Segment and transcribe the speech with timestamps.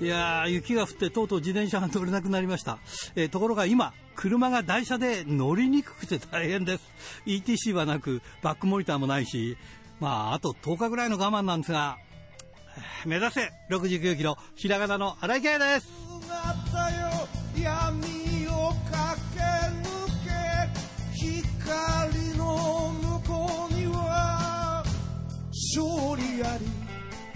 [0.00, 2.78] いやー、雪が降ってとうとう自転車が乗れなくなりました。
[3.16, 6.84] えーところが今、車が台車で乗りにくくて大変です。
[7.26, 9.56] ETC はなく、バックモニターもないし、
[9.98, 11.98] まあ、あと10日ぐらいの我慢なんですが、
[13.06, 15.88] 目指せ69キロ、ひらがなの荒井圭です。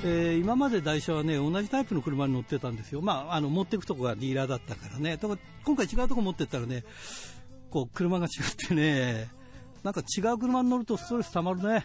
[0.04, 3.00] えー今まで台車はね、同じタイプの車に乗ってたんですよ。
[3.02, 5.16] まあ、あの、持っていくとこがディーラーだったからね。
[5.16, 6.84] だから今回違うとこ持ってったらね、
[7.70, 9.30] こう、車が違ってね、
[9.84, 11.84] なんか違う車に乗るとストレス溜まるね。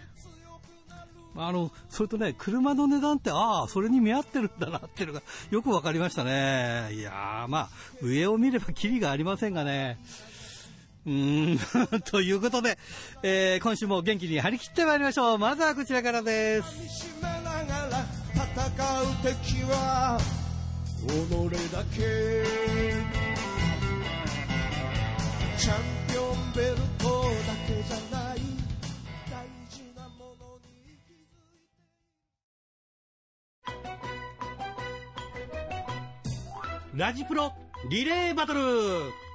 [1.36, 5.22] あの、それとね、車の値段って、ああ、それに見合ってるんだなっていうのが
[5.52, 6.90] よくわかりましたね。
[6.94, 7.70] いや、まあ、
[8.02, 10.00] 上を見ればキリがありませんがね。
[11.08, 12.78] うーん、 ということで、
[13.24, 15.38] えー今週も元気に張り切ってまいりましょう。
[15.38, 16.68] まずはこちらからです。
[21.08, 21.32] 己
[21.72, 22.44] だけ。
[25.58, 27.30] チャンピオンベルトだ
[27.68, 28.38] けじゃない。
[29.32, 31.28] 大事なものに気づい
[36.92, 36.98] て。
[36.98, 37.54] ラジプロ
[37.90, 39.27] リレーバトル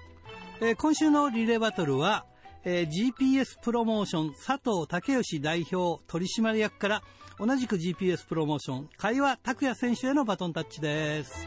[0.62, 2.24] えー今週のリレーバトルは、
[2.64, 7.02] えー GPS プロモーション佐藤武義代表取締役から
[7.38, 11.46] 同じく GPS プロモーション海和拓也選手へのバトンタッチです。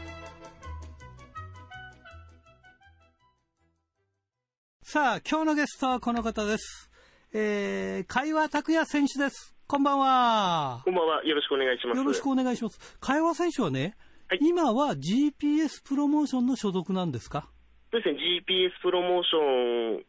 [4.82, 6.90] さあ今日のゲストはこの方です、
[7.32, 9.54] えー、海和拓也選手です。
[9.66, 10.82] こんばんは。
[10.84, 11.24] こんばんは。
[11.24, 11.96] よろしくお願いします。
[11.98, 12.78] よろしくお願いします。
[13.00, 13.96] 海和選手はね、
[14.28, 14.38] はい。
[14.42, 17.50] 今は GPS プロモーションの所属なんですか？
[17.96, 20.04] そうですね、GPS プロモーション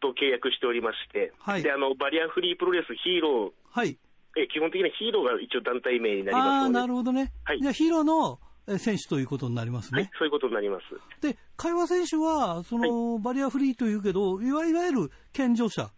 [0.00, 3.98] と契約しておりまして、はいであのバリアフリープロレスヒーロー、はい
[4.36, 7.32] え基本的にはヒーローが一応団体名になりますので、なるほどね。
[7.44, 10.02] はいじゃあ、ヒーローのえー選手ということになりますね。
[10.02, 10.84] はい、そういうことになります。
[11.20, 15.90] で、会話選手は、その、バリアフリーというけど、いわゆる健常者。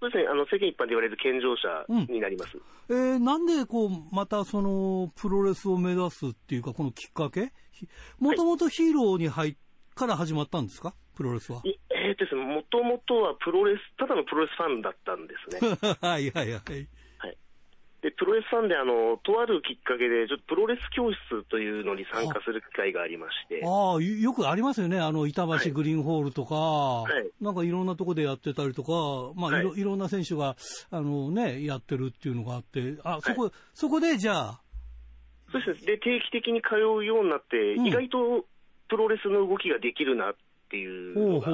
[0.00, 2.58] そうですね、あの世間一般で言われる健常者になります。
[2.88, 7.52] えーなんで、こう、また、その、プロレスを目指すっていうか、このきっかけ？
[8.18, 9.56] もともとヒーローに入っ
[9.94, 10.94] から始まったんですか？
[11.16, 11.60] プロレスは？
[11.64, 12.36] いえーとです。
[12.36, 15.76] ね、もともとはプロレス、ただのプロレスファンだったんですね。
[16.00, 16.88] はいはいはい。
[17.18, 17.36] はい、
[18.02, 24.98] でプロレスファンであの、とあるきっかけで、ちょっとプロレス教室というのに参加する機会がありまして、ああ、よよくありますよね。
[24.98, 25.64] あの、板はい。
[25.64, 27.04] 橋グリーンホールとか、
[27.40, 27.44] い。
[27.44, 29.80] なんかいろんなとこでやってたりとか、まあ、いろ、はい。
[29.80, 30.56] いろんな選手が、
[30.90, 34.60] あのね、やってるっていうのがあって、あ、そこ、そこでじゃあ、
[35.52, 35.84] そうです。
[35.84, 37.86] ねで定期的に通うようになって、うん。
[37.86, 38.46] 意外と
[38.92, 40.34] プロレスの動きができるなっ
[40.68, 41.48] ていうのが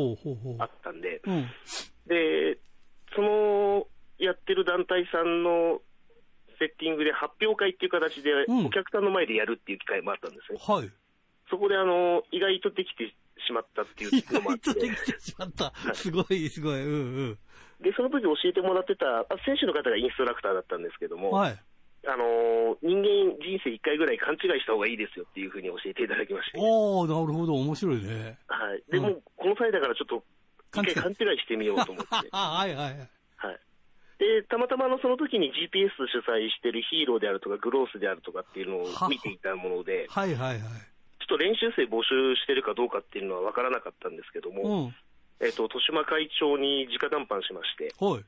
[0.59, 0.67] あ。
[0.67, 1.47] ったんで、うん。
[2.11, 2.59] で
[3.15, 3.87] その
[4.19, 5.79] やってる団体さんの
[6.59, 10.59] セッティングで発表会っていう形で、うんお客さんの前でやるっていう機会もあったんですね。
[10.59, 10.91] はい。
[11.49, 13.15] そこであの意外とできて
[13.47, 15.71] しまったっていうのもあって意外と、できてしまった。
[15.95, 16.83] すごい、すごい。
[16.83, 17.39] うん
[17.79, 21.23] でその時教えてもらってたあ選手の方がインストラクターだったんですけどうん。
[21.23, 21.59] も、はい。
[22.07, 26.59] あの人間人生1回ぐらい勘違いした方がいいですよっていうふうに教えていただきまして。
[26.59, 28.39] おー、なるほど、面白いね。
[28.47, 28.83] はい。
[28.91, 30.23] でうんも、この際だからちょっと、
[30.79, 32.29] 一回勘違いしてみようと思って。
[32.31, 33.11] あ はいはいはい。
[33.37, 33.59] はい。
[34.19, 40.59] で、たまたまあのその時に GPS 主催してるヒーローであるとか、グロースであるとかっていうのはを見ていたもので、はいはいはい。
[40.59, 40.65] ちょ
[41.25, 44.95] っと練習生募集してるかどうかっていうのは分からなかったんですけども、うん。
[45.41, 48.25] えっ、と、豊島会長に直談判しまして、はい。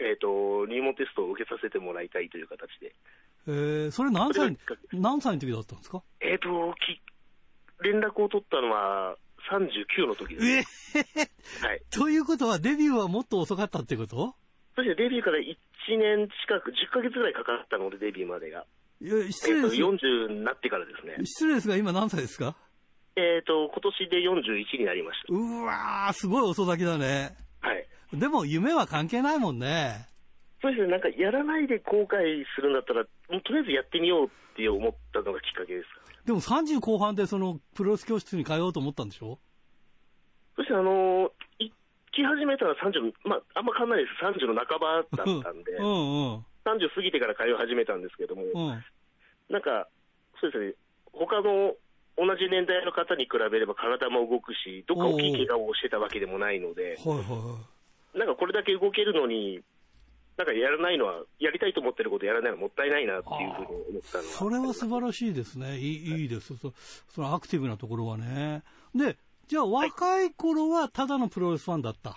[0.00, 2.94] えっ、と、入門テストを受けさせてもらいたいという形で、
[3.46, 4.56] えー、それ何歳
[4.92, 6.02] 何歳の時だったんですか？
[6.20, 6.48] えっ、と、
[6.86, 7.00] き
[7.84, 9.16] 連絡を取ったのは
[9.50, 10.98] 39の時です。
[10.98, 11.02] え
[11.66, 11.82] はい。
[11.90, 14.34] ということは、デビューはもっと遅かったってこと？
[14.76, 15.44] そしてデビューから1
[15.98, 18.64] 年近く、10ヶ月ぐらいかかったので、デビューまでが。
[19.02, 19.92] いや失えっと、礼ですよ。
[19.92, 21.16] 40になってからですね。
[21.24, 22.56] 失礼ですが、今何歳ですか？
[23.16, 27.36] えっ、と、今年で41になりましうわー、すごい遅咲きだね。
[27.60, 27.68] た。
[27.68, 27.86] はい。
[28.12, 30.06] でも、夢は関係ないもんね。
[30.60, 36.16] そうですね、なんかやらないで後悔するんだったら、もうとりあえずやってみようって思ったのがきっかけですかね。
[36.24, 39.38] でも30後半でそのプロレス教室に通おうと思ったんでしょ？
[40.54, 41.72] そしてあのー行
[42.12, 44.22] き始めたら30、まあ、あんま変わんないです。
[44.22, 45.90] 30の半ばだったんで、 うんう
[46.36, 46.44] ん。
[46.62, 48.84] 30過ぎてから通い始めたんですけども、うん。
[49.48, 49.88] なんか、
[50.38, 50.74] そうですね、
[51.12, 51.74] 他の
[52.18, 57.81] 同じ年代の方に比べれば体も動くし、どっか大きい怪我をしてたわけでもないので、はいはいはい。
[58.14, 59.60] なんかこれだけ動けるのに、
[60.36, 64.30] なんかやらないのは、やりたいと思ってることやらないのはもったいないなっていうふうに思ったのは。
[64.30, 65.78] それは素晴らしいですね。
[65.78, 66.72] いいいいですそ。
[67.08, 68.62] そのアクティブなところはね。
[68.94, 69.16] で、
[69.46, 72.16] じゃあ若い頃はただのプロレスファンだった。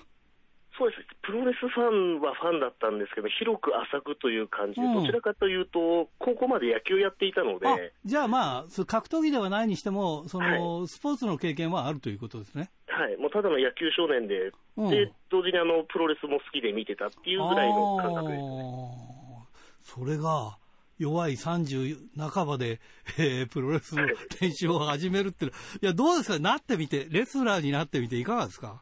[0.78, 1.02] そうです。
[1.22, 12.72] プロレスファンはファンだったんですけど、広く浅くという感じで、うんどちらかというと、高校まで野球やっていたので、あじゃあまあ、格闘技ではないにしても、その、スポーツの経験はあるということですね。
[12.98, 14.90] はい、もうただの野球少年で、うん。
[14.90, 18.40] で同時にあのプロレスも好きで見てたっていうぐらいの感覚です。
[18.40, 18.46] あー。
[19.84, 20.58] それが、
[20.98, 22.80] 弱い30半ばで、
[23.20, 24.08] えープロレスの
[24.40, 25.52] 練習を始めるっていい
[25.82, 26.40] や、どうですか？
[26.40, 28.82] なってみて、レスラーになってみていかがですか？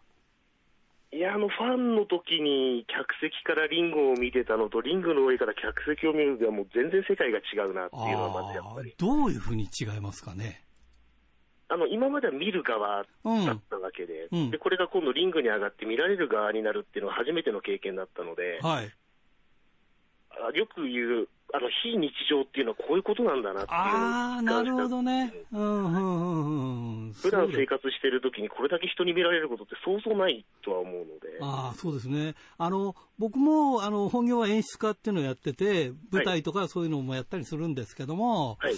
[1.12, 8.94] いや、あの、ファンの時に客席からリングを見てたのと、リングの上から客席を見るのではもう全然世界が違うなっていうのはまずやっぱり。
[8.98, 10.64] どういうふうに違いますかね？
[11.74, 18.92] あの、今までは見る側うんだったわけで、うんで、これが今度リングに上がって見られる側になるっていうのは初めての経験だったので、はい。
[20.34, 25.34] あよく言う、あの、非日常っていうのはこういうことなんだなっていうああ、なるほどね。
[25.52, 31.10] うん、うん、うん、普段生活してる時にこれだけ人に見られることってそうそうないとは思うので、
[31.42, 32.36] ああ、そうですね。
[32.60, 38.76] あの、僕も、あの、本業は演出家っていうのをやってて、舞台とかそういうのもやったりするんですけども、はい。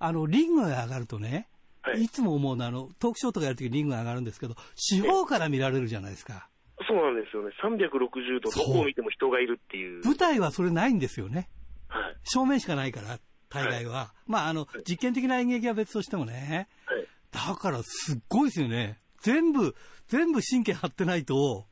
[0.00, 1.48] あの、リングが上がるとね、
[1.84, 6.48] はいい、つも思うのは、あの、トークショーとかやるときリングが上がるんですけど、四方から見られるじゃないですか。
[6.88, 7.50] そうなんですよね。
[7.62, 10.04] 360度どこを見ても人がいるっていう。
[10.04, 11.48] 舞台はそれないんですよね。
[11.88, 12.16] はい。
[12.24, 13.18] 正面しかないから、
[13.50, 14.14] 大概は。
[14.26, 16.68] まあ、あの、実験的な演劇は別としてもね。
[16.86, 17.06] はい。
[17.30, 18.98] だから、すっごいですよね。
[19.20, 19.74] 全部、
[20.08, 21.66] 全部神経張ってないと、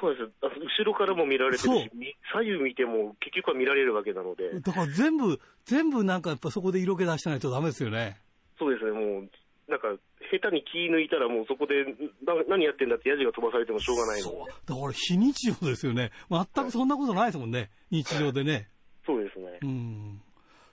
[0.00, 0.30] そうです。
[0.42, 8.18] あ後ろからも見られてるし、み左右見ても結局は見られるわけなので、だから全部、全部なんかやっぱそこで色気出してないとダメですよね。
[8.60, 9.30] そうですね、もう、
[9.72, 9.88] なんか、
[10.30, 11.84] 下手に気抜いたらもうそこで、
[12.22, 14.52] な何やってんだってヤジが飛ばされてもしょうがないのそうで。。
[14.52, 16.12] だから非日常ですよね。
[16.28, 17.70] 全くそんなことないですもんね。
[17.90, 18.68] 日常でね。
[19.06, 19.66] そうですねう。
[19.66, 20.22] ん。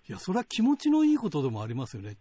[0.10, 2.18] いや、それは気持ちのいいことでもありますよね。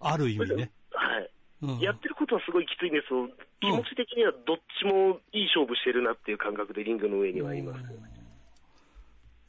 [0.00, 0.72] ある意味ね。
[0.90, 1.30] はい。
[1.62, 3.28] うん、やってることはすごいきついんですよ。
[3.60, 7.82] 気持ち的にはどっちもいい勝負してるなっていう感覚でリングの上にはいます。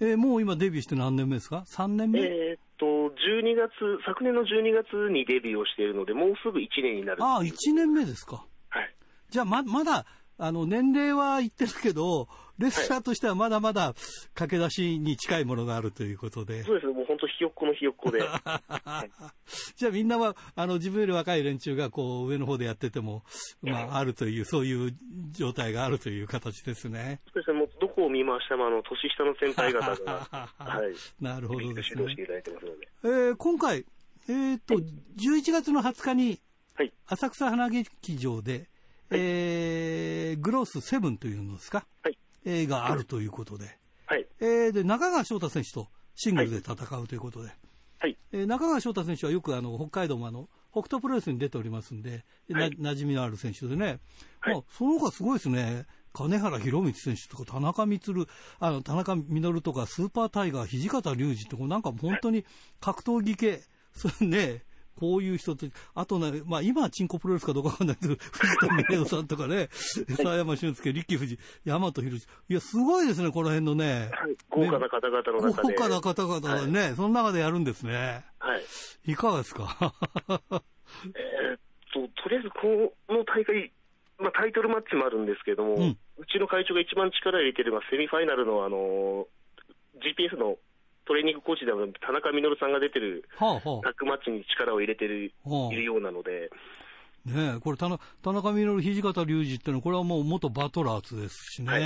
[0.02, 3.72] えーもう今デビューして何年目ですか ?3 年目、えーっと、12月、
[4.04, 7.24] 昨年の12月にデビューをしているので、もうすぐ1年になる。
[7.24, 8.44] ああ、1年目ですか。
[8.70, 8.96] はい。
[9.30, 10.08] じゃあま、まだ、
[10.44, 12.28] あの、年齢は言ってるけど、
[12.58, 13.94] レスラーとしてはまだまだ
[14.34, 16.64] 駆け出しに近いものがあるということで。
[16.64, 18.22] そうですね、もう本当ひよっこのひよっこで。
[19.78, 23.24] じゃあみんなは、あの、自分より若い連中がこう、上の方でやってても、
[23.62, 24.96] まあ、あるという、そういう
[25.30, 27.22] 状態があるという形ですね。
[27.32, 30.26] そうですね、もうどこを見ましても、あの、年下の先輩方が、
[30.58, 31.24] はい。
[31.24, 32.26] なるほどですね指導してい。
[32.26, 32.90] ただいてますので。
[33.04, 33.86] えー今回、
[34.28, 36.40] えっ、と、11月の20日に、
[36.74, 36.92] はい。
[37.06, 38.72] 浅草花劇場で、
[39.12, 42.18] えーグロースセブンというのですか、はい。
[42.46, 44.26] 映画あるということで、はい。
[44.40, 47.52] えーで、中川翔太選手とシングルで戦うということで、
[48.00, 48.18] はい。
[48.32, 52.70] えー中川翔太選手はよくあの北海道もあの北斗プロレスに出ておりますんで、なはい。
[52.72, 54.00] 馴染みのある選手でね、
[54.40, 54.54] はい。
[54.56, 58.28] まあ、その他すごいですね、金原博光選手とか田中光、
[58.60, 62.46] あの田中稔とかスーパータイガー、土方隆二って、こうなんか本当に
[62.80, 63.64] 格闘技系、
[63.94, 64.64] それね、
[64.96, 65.66] こういう人と、
[65.96, 72.28] あとね、まあ今はチンコプロレスかどうかわかんないけど、藤田峰夫さんとかね、佐山俊介、力藤、大和博士。
[72.50, 74.10] いや、すごいですね、この辺のね。
[74.14, 74.36] はい。
[74.50, 75.74] 豪華な方々の中で。
[75.76, 78.24] 豪華な方々がね、その中でやるんですね。
[78.40, 78.62] はい。
[79.12, 79.94] いかがですか？
[80.30, 81.60] えーっ
[81.94, 83.72] と、とりあえずこの大会、
[84.20, 85.98] まあ、タイトルマッチもあるんですけども、ううん
[86.32, 89.26] ちの会長が一番力を入れてるのはセミファイナルのあの
[90.06, 90.58] GPS の
[91.06, 96.50] トレーニングコーチである田中稔さんが出てるはあはタッグマッチに力を入れてる、はあいるようなので、
[97.26, 97.30] あ。
[97.30, 101.72] ねえ、これ田中、田中稔、土方隆二ってのは、これはもう元バトラーズですしね。
[101.72, 101.82] はい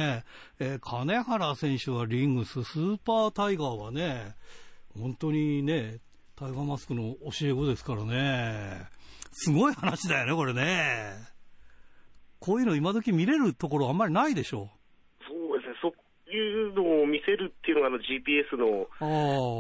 [0.60, 4.36] えー金原選手はリングス、スーパータイガーはね、
[4.98, 6.00] 本当にね、
[6.36, 8.88] タイガーマスクの教え子ですからね。
[9.32, 11.14] すごい話だよね、これね。
[12.40, 14.70] こういうの今時見れるところあんまりないでしょ
[16.36, 18.88] いうのを見せるっていうのがあの GPS の。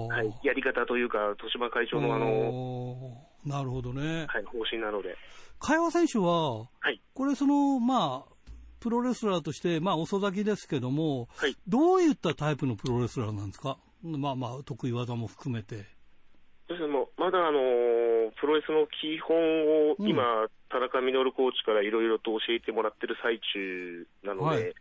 [0.07, 4.25] はい、やり方というか、豊島会長のあの、の、なるほどね。
[4.27, 5.15] はい、方針なので、
[5.59, 8.35] 会話選手は、はい、これその、まあ、
[8.79, 11.55] プロレスラーとして、まあ、遅咲きですけども、はい。
[11.67, 13.77] どういったタイプのプロレスラーなんですか？
[14.03, 15.77] まあまあ、得意技も含めて。
[16.67, 19.37] ですね、もうまだあのープロレスの基本
[19.91, 20.23] をうん今、
[20.69, 24.73] 田中稔コーチからいろいろと教えてもらってる最中なので、はい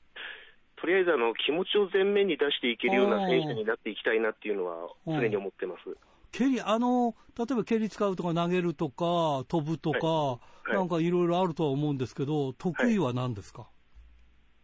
[0.76, 5.20] とりあえずあの気持ちを前面に出していけるような選手になっていきたいなっていうのはうん。
[5.20, 5.96] 常に思ってます。
[6.32, 10.40] 蹴り、あの、例えば蹴り使うとか投げるとか、飛ぶとか、
[10.72, 10.74] い。
[10.74, 13.68] なんかいろいろあるとは思うんですけど、得意は何ですか、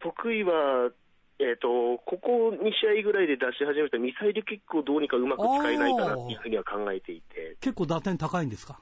[0.01, 0.91] 得意は、
[1.39, 8.81] えっ、と、ここ2試合ぐらいで出し始めたミサイルキックをどうにかうまく使えないかなっていうふうには考えていて、結構打点高いんですか？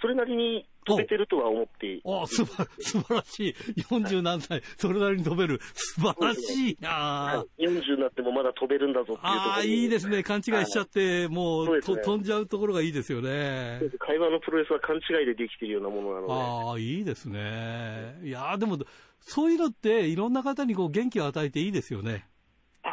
[0.00, 3.54] それなりに飛べてるとは思ってあすば、素晴らしい。
[3.82, 5.60] 40何歳、それなりに飛べる。
[5.74, 10.22] 素晴らしいなはい40になってもまだ飛べるんだぞっていうああ、いいですね。
[10.22, 13.80] 勘違いしちゃって、もう、ねと飛んじゃうところがいいですよね。
[13.98, 16.32] 会話のプロレスは勘違いでできているようなものなので。
[16.32, 18.18] ああ、いいですね。
[18.22, 18.78] いやーでも、
[19.20, 22.26] そういうのって、いろんな方にこう元気を与えていいですよね。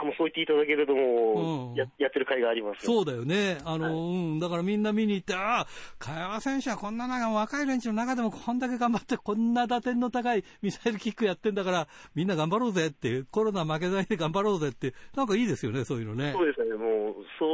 [0.01, 2.85] あもうそう言っていただけるともう、うんややってる会があります。
[2.85, 3.57] そうだよね。
[3.65, 4.39] あの、うん。
[4.39, 5.67] だからみんな見に行って、ああ、
[5.99, 16.33] 茅山選手はこんななんか若い連中の中でもこんだけ頑張って、こんな打点の高いミサイルキックやってんだから、みんな頑張ろうぜって、コロナ負けないで頑張ろうぜって、なんかいいですよね、そういうのね。
[16.33, 17.45] そうですね、もう、そ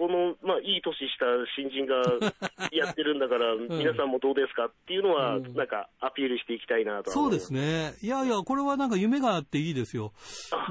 [0.00, 1.26] この、まあ、いい年した
[1.60, 2.00] 新人が
[2.72, 7.92] やってるんだから、皆さんもどうですかっていうのは、うんなんかアピールしていきたいなとはそうですね。
[8.00, 10.12] いやいや、これはなんか夢があっていいですよ。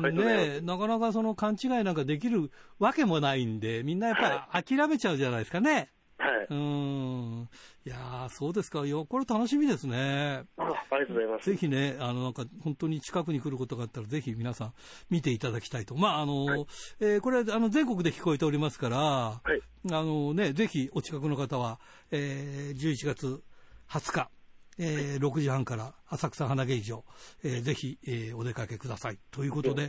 [0.02, 5.92] ねえなかなかその勘違いなんかできるわけもないんで、みんなやっぱり諦めちゃうじゃないですかね。
[6.18, 6.48] はい。
[6.50, 7.50] うーん。
[7.90, 8.86] いやー、そうですか。
[8.86, 10.44] いや、これ楽しみですね。
[10.58, 11.50] あありがとうございます。
[11.50, 14.74] ぜひね、あの、なんか、本当に近くに来ることがあったら、ぜひ皆さん
[15.10, 15.96] 見ていただきたいと。
[15.96, 16.66] まあ、あの、はい
[17.00, 19.60] えーこれ、あの、全国で聞こえておりますから、はい。
[19.92, 21.80] あのね、ぜひお近くの方は、
[22.12, 23.42] えー11月
[23.90, 24.30] 20日、
[24.78, 27.04] えー6時半から浅草花芸場、
[27.44, 29.18] えーぜひ、えーお出かけください。
[29.32, 29.88] ということで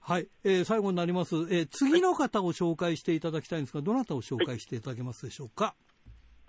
[0.00, 5.74] はい、えー最後になります、えー次の方を紹介していただきたいんですが、どなたを紹介していただけますでしょうか？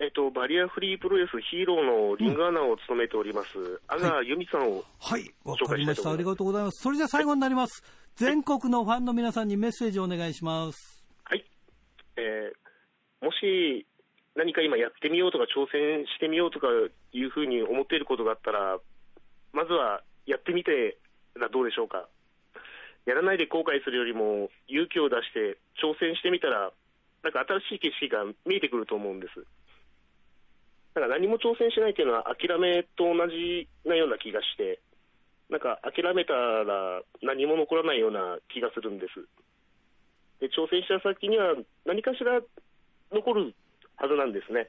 [0.00, 6.12] えっと、バリアフリープロレスヒーローのリングアナを務めております、阿賀由美さんを、はい、わ紹かりました。
[6.12, 6.82] ありがとうございます。
[6.82, 7.82] それじゃあ最後になります。
[8.14, 11.04] 全国のファンの皆さんにメッセージをお願いします。
[11.24, 11.44] はい。
[12.16, 12.68] えー
[13.20, 13.86] もし、
[14.36, 16.68] 何か今やってみようとか挑戦してみようとか
[17.12, 18.78] いうふうに思っていることがあったら、
[19.52, 20.98] まずはやってみて
[21.34, 22.08] はどうでしょうか。
[23.06, 26.70] やらないで後悔するよりも勇気を出して挑戦してみたら、
[27.24, 29.44] なんか新しい景色が見えてくると思うんです。
[30.98, 34.80] だから何も挑戦しないっていうのは諦めと同じなような気がして、
[35.48, 39.22] なんか諦めたら何も残らないような気がするんです。
[40.40, 41.54] で挑戦した先には
[41.86, 42.42] 何かしら
[43.12, 43.54] 残る
[43.96, 44.68] はずなんですね。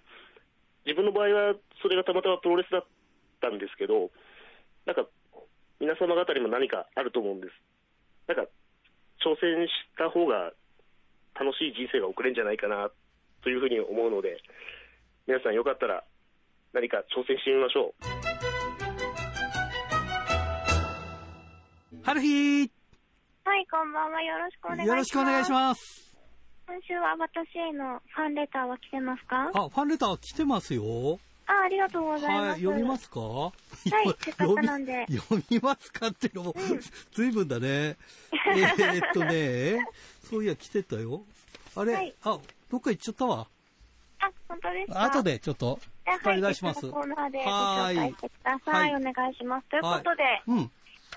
[0.86, 2.86] 自分の場合はそれがたまたまプロレスだっ
[3.42, 4.10] たんですけど、
[4.86, 5.06] なんか
[5.80, 7.54] 皆様方にも何かあると思うんです。
[8.28, 8.46] なんか
[9.26, 10.54] 挑戦した方が
[11.34, 12.90] 楽しい人生が送れるんじゃないかな
[13.44, 14.40] というふうに思うので、
[15.28, 16.04] 皆さんよかったら
[16.74, 18.04] 何か挑戦してみましょう。
[22.04, 22.72] 春日
[23.44, 24.22] はい、こんばんは。
[24.22, 24.88] よろしくお願いします。
[24.90, 26.14] よろしくお願いします。
[26.68, 29.50] 今週は私へのファンレターは来てますか？
[29.54, 31.20] あ、ファンレター来てますよ。
[31.48, 32.50] あ、ありがとうございます。
[32.52, 33.20] はい、読みますか？
[33.20, 33.52] はい
[34.20, 36.56] せっかくなんで 読みますかっていうのも、
[37.14, 37.68] ずいぶんだね。
[37.68, 39.84] えーっとね、
[40.30, 41.24] そういや、来てたよ。
[41.76, 42.38] あれ、はいあ、
[42.70, 43.48] どっか行っちゃったわ。
[44.20, 45.04] あ、本当ですか？
[45.06, 45.24] 後。
[45.24, 45.80] でちょっと、
[46.10, 46.90] あ引っ張り出します。
[46.90, 48.94] コーナーでご紹介してください。
[48.94, 49.70] はお願いします。
[49.70, 50.72] ということで、うん、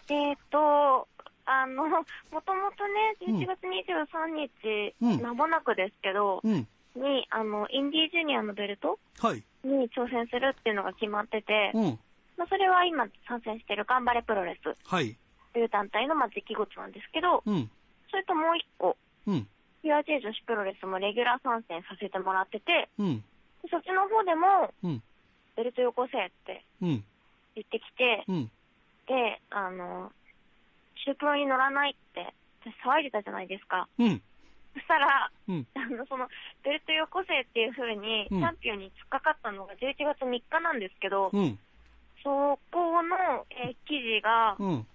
[0.09, 1.09] えーっと、
[1.45, 2.05] あの、も
[2.43, 3.37] ともとね、うん。
[3.39, 5.23] 11月23日、うん。
[5.23, 11.99] 間もなくですけど、うん、に、あの、インディージュニアのベルトはい、に挑戦するっていうのが決まってて、うん、
[12.37, 15.17] まあ、それは今参戦してる頑張れプロレスはい、
[15.53, 17.71] という団体のまあ出来事なんですけど、うん、
[18.11, 18.97] それともう一個、
[19.27, 19.47] うん、
[19.85, 23.23] PRJ 女子プロレスもレギュラー参戦させてもらってて、うん、で
[23.71, 25.03] そっちの方でも、うん、
[25.57, 27.05] ベルトよこせってうん、
[27.55, 28.51] 言ってきて、うん、
[29.07, 30.11] で、あの、
[31.05, 33.89] シュープロに乗らないって、私騒いでたじゃないですか。
[33.99, 34.23] うん、
[34.75, 36.29] そしたら、うん、あの、その、
[36.65, 41.59] ベルトよこせっていう風に、チうんャンピオンに突っかかったのが11月3日なんですけど、うん、
[42.23, 44.87] そこの、えー記事が、うん。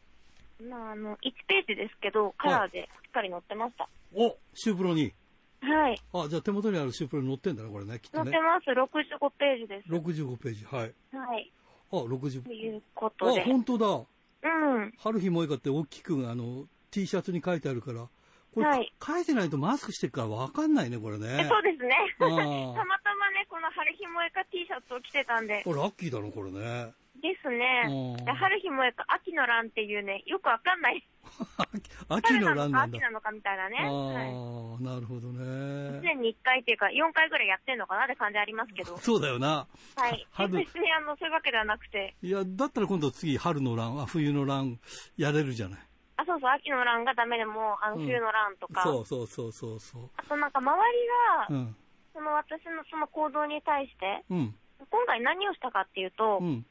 [0.69, 3.87] まあ、あの、1ページですけど、カラーでしっかり載ってました。
[4.15, 5.13] お、シュープロに。
[5.61, 6.01] はい。
[6.13, 8.31] あ、じゃあ手元にあるシュープロに載ってんだな、これね、きっとね。
[8.31, 9.19] 載ってます。
[9.19, 9.89] 65ページです。
[9.89, 10.93] 65ページ、はい。
[11.15, 11.51] はい。
[11.91, 13.87] あ、60というこあとで。、本当だ。
[13.87, 14.93] うん。
[14.97, 18.07] 春日萌香って大きくあの T シャツに書いてあるから、
[18.53, 21.47] これ、はい書いてないとマスクしてるからわかんないね、これえね。
[21.49, 21.95] そうですね。
[22.19, 25.61] あ たーまたまね、この春日萌えか T シャツを着てたんで。
[25.63, 26.93] これラッキーだな、これね。
[27.21, 31.03] ですね春日萌えか秋の蘭っていうね、よくわかんない。
[32.09, 32.81] 秋の春なんだ。
[32.83, 33.77] 秋なのかみたいなね。
[33.81, 34.25] ああはい。
[34.27, 35.99] ー、なるほどね。
[36.01, 38.97] 年に1回っていうか、4回ぐらいやってんのかなって感じありますけど。
[38.99, 39.67] そうだよな。
[39.95, 40.25] はい。
[40.31, 44.79] 春別にあの、そういうわけではなくて、いや、だったら今度次、春のラン、あ冬のラン、
[45.17, 45.79] やれるじゃない。
[46.17, 50.09] あ、そうそう、秋の蘭がダメでも、あの、うん冬の蘭とか、そうそうそうそうそう。
[50.17, 51.07] あとなんか周り
[51.49, 51.75] が、うん、
[52.13, 54.55] その私のその行動に対して、うん、
[54.89, 56.65] 今回何をしたかっていうと、うん、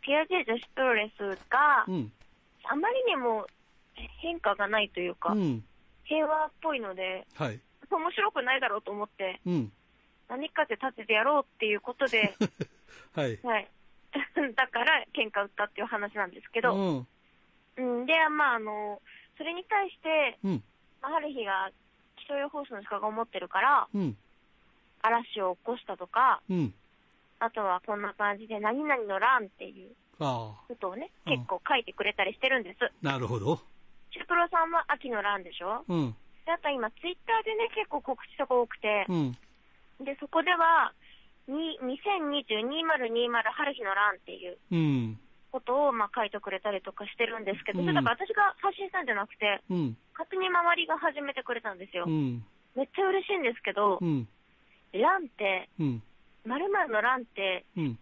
[0.00, 2.12] ピアジェ女子プロレスがう、ん、
[2.64, 3.46] あまりにも
[4.20, 5.64] 変化がないというか、うん、
[6.04, 7.60] 平和っぽいので、はい、
[7.90, 9.72] 面白くないだろうと思って、うん。
[10.28, 12.34] 何かで立ててやろうっていうことで、
[13.14, 13.38] はい。
[13.42, 13.68] はい。
[14.56, 17.06] だから、喧嘩売ったっていう話なんですけど、うん。
[17.76, 19.00] うん、で、まあ、あの、
[19.36, 20.62] それに対して、うん。
[21.02, 21.70] まあ、ある日が
[22.16, 24.16] 気象予報士の資格を持ってるから、うん。
[25.02, 26.74] 嵐を起こしたとか、うん。
[27.40, 32.78] あとはこんな感じで、何々の乱っていうあことをね、うん結構書いてくれたりしてるんです。
[32.84, 33.56] あ、なるほど。
[34.12, 35.84] シュプロさんは秋の乱でしょ？
[35.88, 36.16] うん。
[36.46, 39.32] で、あと今、ツイッターでね、結構告知とか多くてう、ん。
[40.04, 40.92] で、そこでは、
[41.48, 45.18] に2020-2020春日の乱っていううん。
[45.52, 49.96] ことを、まあ、書いてくれたりとかしてるんですけど、うんだから私が発信したんじゃなくて、うん。
[50.14, 52.04] 勝手に周りが始めてくれたんですよ。
[52.06, 52.44] うん。
[52.76, 54.28] めっちゃ嬉しいんですけどう、ん。
[54.92, 55.68] 乱って、
[56.44, 56.50] うん。
[56.50, 57.98] 〇〇の乱って、うん。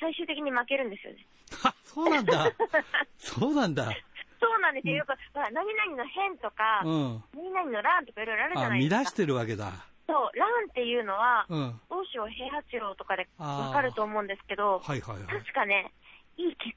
[0.00, 1.26] 最終的に負けるんですよね。
[1.62, 2.52] は、そうなんだ。
[3.18, 3.92] そうなんだ。
[4.40, 4.96] そうなんですよ。
[4.96, 7.24] よく、ほら、何々の変とか、うん。
[7.34, 8.96] 何々の乱とかいろいろあるじゃあ、ないですか。
[8.96, 9.72] 乱してるわけだ。
[10.06, 11.80] そう、乱っていうのは、うん。
[11.90, 15.26] 大塩平八郎とかでわかると思うんですけど、はいはいはい。
[15.26, 15.92] 確かね、
[16.36, 16.74] いい結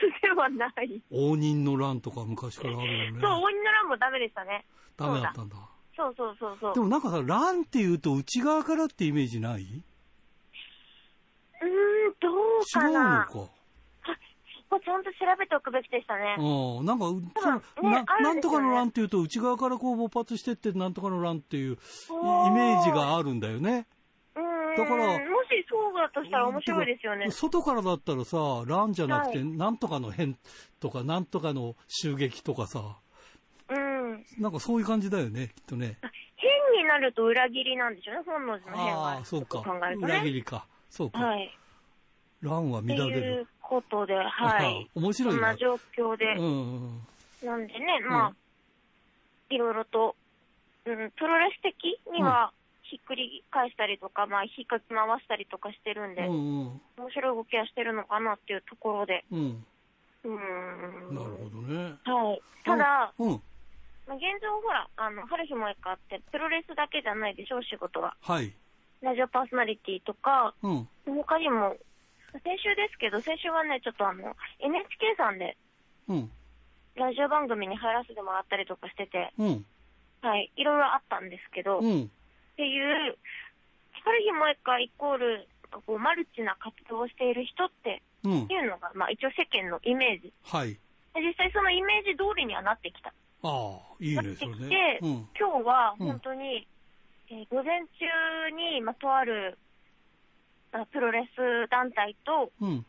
[0.00, 1.02] 末ではない。
[1.10, 3.20] 応仁の乱とか昔からあるよね。
[3.20, 4.64] そう、鬼の乱もダメでしたね。
[4.96, 5.56] ダメだったんだ。
[5.94, 6.74] そうそうそうそう。
[6.74, 9.82] でもなんかさ、乱って言うと内側からってイメージない？
[11.62, 13.62] うーん、どう違うのか
[14.84, 16.36] ちゃんと調べておくべきでしたね。
[16.38, 17.04] うん、なんか、
[17.40, 23.86] そのねななんとかの乱っていうと、内側からこう勃発してって、なんとかの乱っていうイメージがあるんだよね。
[24.34, 24.76] うーん。
[24.76, 25.20] だからもし
[25.68, 27.30] そうだとしたら面白いですよね。
[27.30, 30.36] 外からだったらさ、乱じゃなくて、はいなんとかの変
[30.80, 32.96] とか、なんとかの襲撃とかさ、
[33.68, 34.24] うん。
[34.38, 35.98] なんかそういう感じだよね、きっとね。
[36.36, 39.12] 変になると裏切りなんでしょうね、本能寺の変は。
[39.12, 39.90] ああ、そうか考え。
[39.94, 40.32] ると裏切ね。
[40.32, 40.66] りか。
[40.92, 41.20] そうか。
[41.20, 41.58] はい。
[42.42, 43.46] 乱は乱れるう。
[43.62, 44.90] ことで、はい。
[44.94, 45.56] 面白いなそんな。
[45.56, 46.34] 状況で。
[46.36, 47.46] うんうん。
[47.46, 48.32] なんでね、まあ、
[49.48, 50.14] いろいろと、
[50.84, 56.80] うん、プロレス的には、ひっくり返したりとか、まあ、引っかき回したりとかしてるんで、うんうん。
[56.98, 59.64] 面白い動きはしてるのかなっていうところで、うん。
[60.24, 60.30] うー
[61.10, 61.14] ん。
[61.14, 61.96] なるほどね。
[62.04, 62.42] はい。
[62.64, 63.42] ただ、うん。
[64.06, 68.14] まあ現状ほら、あの、春日萌香って、プロレスだけじゃないでしょ、仕事は。
[68.20, 68.52] はい。
[69.02, 70.88] ラジオパーソナリティとか、うん。
[71.04, 71.76] 他にも、
[72.44, 75.56] 先週ですけど、先週はね、ちょっとあの、NHK さんで、
[76.08, 76.30] うん。
[76.94, 79.66] ラジオ番組に入らせてもらったりとかしてて、うん。
[80.22, 82.10] はい、いろいろあったんですけど、っうん。
[82.56, 83.18] ていう、
[84.04, 85.48] 春日萌香イコール、
[85.86, 88.46] こう、マルチな活動をしている人ってうんい。
[88.54, 90.32] うのが、まあ一応世間のイメージ。
[90.44, 90.74] はい。
[91.14, 93.08] で実際そのイメージ通りにはなってきた。
[93.08, 93.12] あ
[93.42, 94.98] あ、いいね、なってきて、ね。
[95.02, 95.28] うん。
[95.38, 96.66] 今日は本当に、
[97.32, 99.56] えー午前中に、まあ、とある、
[100.72, 102.84] あプロレス団体と、うん。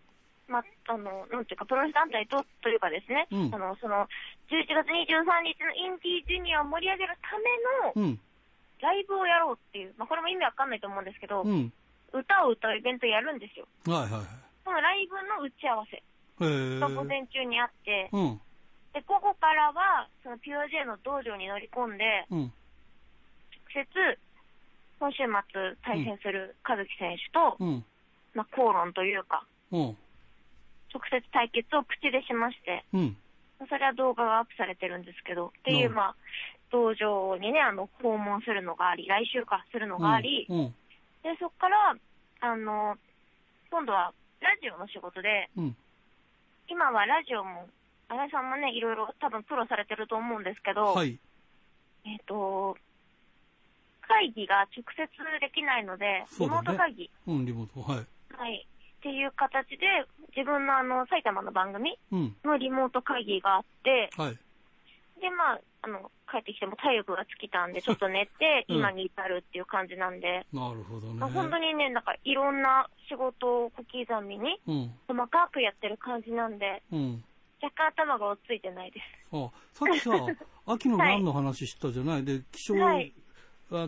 [0.48, 4.08] まあ、あの、なんていうか、プロレス団体と、というかですね、うんあの、その、
[4.52, 7.40] 11月23日のインディージュニアを盛り上げるた
[7.96, 8.20] めのうん。
[8.82, 11.72] ライブをやろうっていう、まあ、これも意味わかんないと思うんですけど、うん。
[12.12, 13.66] 歌を歌うイベントやるんですよ。
[13.88, 14.28] はいはいはい。
[14.66, 16.04] そのライブの打ち合わせ。
[16.40, 18.42] が午前中にあって、うん。
[18.92, 22.54] で、午後からは、その POJ の道場に乗り込んで、うん。
[23.74, 24.20] 直接、
[25.04, 27.84] 今週末対戦する和樹選手と、うん。
[28.34, 29.98] まあ、口論というか、うん。
[30.96, 33.18] 直接対決を口でしまして、うん。
[33.68, 36.16] それは動画がアップされてるんですけど、っていう、うんまあ、
[36.72, 40.76] 道場にね、あの、訪問するのがあり、来週か、するのがあり、うん。
[41.20, 41.96] で、そこから、
[42.40, 42.96] あの、
[43.72, 45.76] 今度は、ラジオの仕事で、うん。
[46.70, 47.68] 今はラジオも、
[48.08, 51.20] 新井さんもね、いろいろ多分プロされてると思うんですけど、はい。
[52.06, 52.78] えっ、と、
[54.08, 55.08] 会議が直接
[55.40, 57.82] できないので、リモート会議、うん、リモート。
[57.82, 58.06] はい。
[58.36, 58.68] はい、
[59.00, 59.86] っていう形で、
[60.36, 62.36] 自分のあの、埼玉の番組うん。
[62.44, 64.38] のリモート会議があって、はい。
[65.22, 71.14] で、まあ、あの、帰ってきても体力が尽きたんで、ちょっと寝て、うん今に至るっていう感じなんで、なるほどね。
[71.20, 74.92] まあ本当にね、なんかいろんな仕事を小刻みに、うん。
[75.08, 77.24] 細かくやってる感じなんで、うん。
[77.62, 79.04] 若干頭が落ち着いてないです。
[79.32, 80.12] あ、さっきさ、
[80.66, 82.26] 秋の乱の話したじゃない？
[82.26, 83.14] で、気象、はい
[83.72, 83.76] あ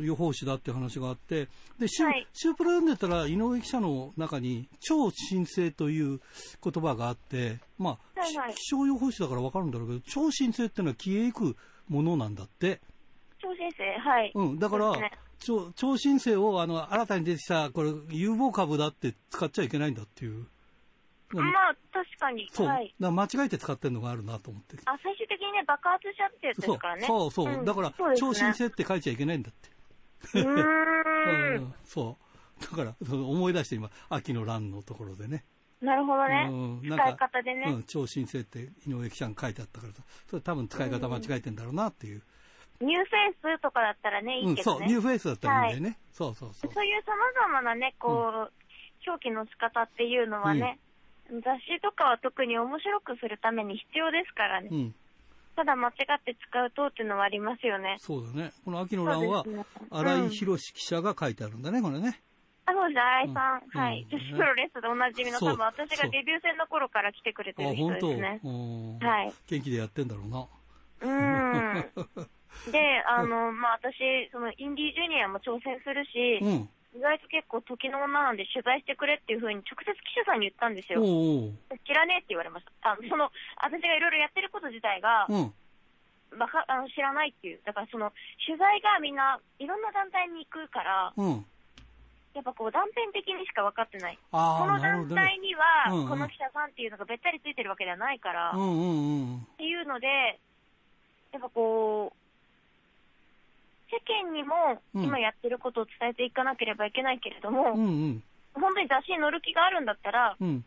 [0.00, 6.20] ー予報士だって話があって、で、シュ,、はいシュープロ読んでたら、井上記者の中に、超新星という
[6.62, 11.56] 言葉があって、まあ、はいはい気象予報士だからわかるんだろうけど、超新星ってのは消えゆく
[11.88, 12.80] ものなんだって。
[13.38, 14.32] 超先生、はい。
[14.34, 15.10] うん、だから、ね
[15.44, 20.46] 超超新星をあの新たに出てきた、これ、有望株だって使っちゃいけないんだっていう。
[21.32, 22.48] まあ、確かに。
[22.50, 22.94] そう、はい。
[22.98, 24.76] 間違えて使ってるのがあるなと思って。
[24.86, 27.06] あ、最終的にね、爆発しちゃってるやつでそうすからね。
[27.06, 29.54] そうそう、んだから、超新星って書いちゃいけないんだっ
[30.32, 30.40] て。
[30.40, 30.48] うー。
[31.56, 32.18] うんんそ
[32.60, 32.62] う。
[32.62, 35.44] だから、思い出して今、秋の乱のところでね。
[35.82, 36.48] なるほどね。
[36.48, 37.64] うん使いか方でね。
[37.68, 42.22] うん、超新星って井上記者に書いてあったからさ、それ多分使い方間違えてんだろうなっていう。
[42.80, 44.86] ニューフェイスとかだったらね、いうん、そう、いけどね。
[44.86, 45.98] ニューフェイスだったらいいんだよね。
[46.12, 46.72] そうそうそう。
[46.72, 48.52] そういう様々なね、こう、
[49.06, 50.78] 表記の仕方っていうのはね、
[51.40, 54.68] 雑誌とかは特に面白くするために必要ですからね。
[54.70, 54.94] うん。
[55.56, 57.96] ただ間違って使うとっていうのはありますよね。
[57.98, 58.52] そうだね。
[58.64, 59.44] この秋の欄は
[59.90, 62.20] 新井博記者が書いてあるんだね、これね。
[62.64, 63.62] あ、そうです、新井さん。
[63.64, 64.02] うんはい。
[64.02, 67.92] うん女子プロレスでおなじみの、多分私がデビュー戦の頃から来てくれあ、てる人。
[67.92, 68.40] ですね。
[68.44, 69.32] うんはい。
[69.48, 70.46] 元気でやってんだろうな。
[71.00, 71.92] うーん。
[72.70, 76.68] で、あの、まあ、私、その、インディージュニアも挑戦するし、うん。
[76.94, 81.00] 意外と結構時の女なんで取材してくれっていうふうに直接記者さんに言ったんですよ。
[81.00, 81.52] おうおう。
[81.88, 82.92] 知らねえって言われました。
[82.92, 85.54] あの、その、私がいろいろやってること自体が、うん。
[86.38, 87.60] わかあの知らないっていう。
[87.64, 88.12] だからその、
[88.44, 91.44] 取材がみんな、いろんな団体に行くから、うん。
[92.34, 94.18] やっぱこう断片的にしか分かってない。
[94.30, 95.08] この団。
[95.08, 99.46] 体には、うんうんこの記者さんっていうのがべったりついてるわけではないから、っうんうんうん。
[99.58, 100.40] ていうので、
[101.32, 102.21] やっぱこう、
[103.92, 108.22] 世間にもうん今やってることを伝えていかなければいけないけれども、うんうん。
[108.54, 110.64] 本当に雑誌に載る気があるんだったら、うん。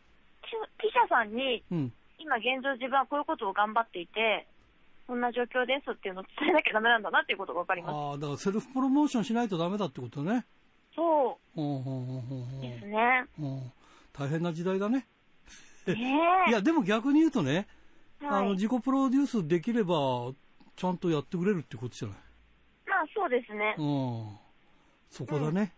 [0.80, 1.94] 記記者さんに、うん。
[2.20, 4.48] 今現状自分はこういうことを頑張っていて、
[5.08, 7.94] こんな状況ですっていうのを伝えなきゃダメなんだなっていうことが分かります。
[7.96, 10.46] ああ、だからセルフプロモーションしないとダメだってことね。
[10.96, 13.26] そうんうんうんうんうですね。
[14.14, 15.06] 大変な時代だね。
[15.88, 15.96] ね
[16.48, 16.50] え。
[16.50, 17.68] いや、でも逆に言うとね、
[18.22, 20.32] あの、はい、自己プロデュースできれば、
[20.76, 22.18] ちゃんとやってくれるってことじゃない？
[23.06, 23.76] まあそうですね。
[23.78, 24.38] うん。
[25.12, 25.74] そこだね。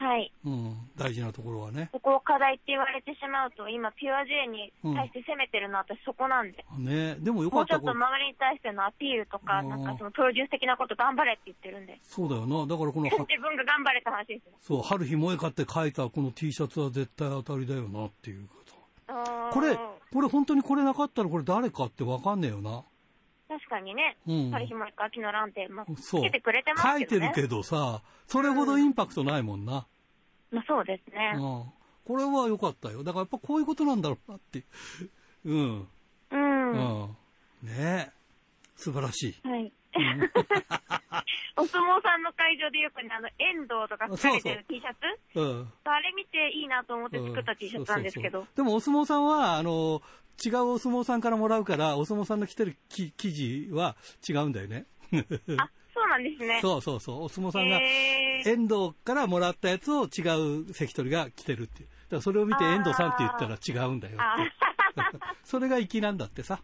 [0.00, 0.32] はい。
[0.46, 0.76] うん。
[0.96, 1.90] 大事なところはね。
[1.92, 6.64] そこを課題って言われてしまうと、今、ピュア J に対して攻めてるのは私そこなんで。
[6.78, 12.00] ねでもよかもうちょっと周りに対してのアピールとか、うんなんかそのプロデュース的なこと頑張れって言ってるんで。
[12.02, 12.66] そうだよな。
[12.66, 14.52] だからこの、は 自分が頑張れって話ですね。
[14.60, 18.72] そう、春日萌香って書いたこの T シャツは絶対当たりだよなっていうこと。
[19.06, 22.84] ここれ、これ本当にこれなかったらこれ誰かってわかんねえよな。
[23.50, 27.32] 確かにね、うん春日もか秋のランって、まあ、つけてくれてます書いけどね。
[27.32, 29.88] てるけどさ、それほどインパクトないもんな。
[30.52, 31.34] まあそうですね。
[31.34, 31.64] うん。
[32.04, 33.02] これは良かったよ。
[33.02, 34.62] だからやっぱこういうことなんだろうなって。
[35.44, 35.88] うん。
[36.30, 36.72] うん。
[36.72, 37.16] うん。
[37.64, 38.10] ねえ。
[38.76, 39.48] 素晴らしい。
[39.48, 39.72] はい。
[41.56, 45.40] お相撲さんの会場でよくね、あの、遠藤とか書かれてる T シャツ？
[45.40, 45.72] うん。
[45.84, 48.46] あれ見ていいなと思って作った T シャツなんですけどそうそう。
[48.46, 50.02] そうでもお相撲さんは、あの、
[50.42, 54.86] 違うお相撲さんからもらうから、お相撲さんの着てるき生地は違うんだよね。
[55.58, 56.60] あ、そうなんですね。
[56.62, 57.24] そうそうそう。
[57.24, 60.22] お相撲さんが、遠藤からもらったやつを違
[60.62, 61.88] う関取が着てるっていう。
[61.88, 65.18] だからそれを見て遠藤さんって言ったら違うんだよあって。
[65.44, 66.62] それが粋なんだってさ。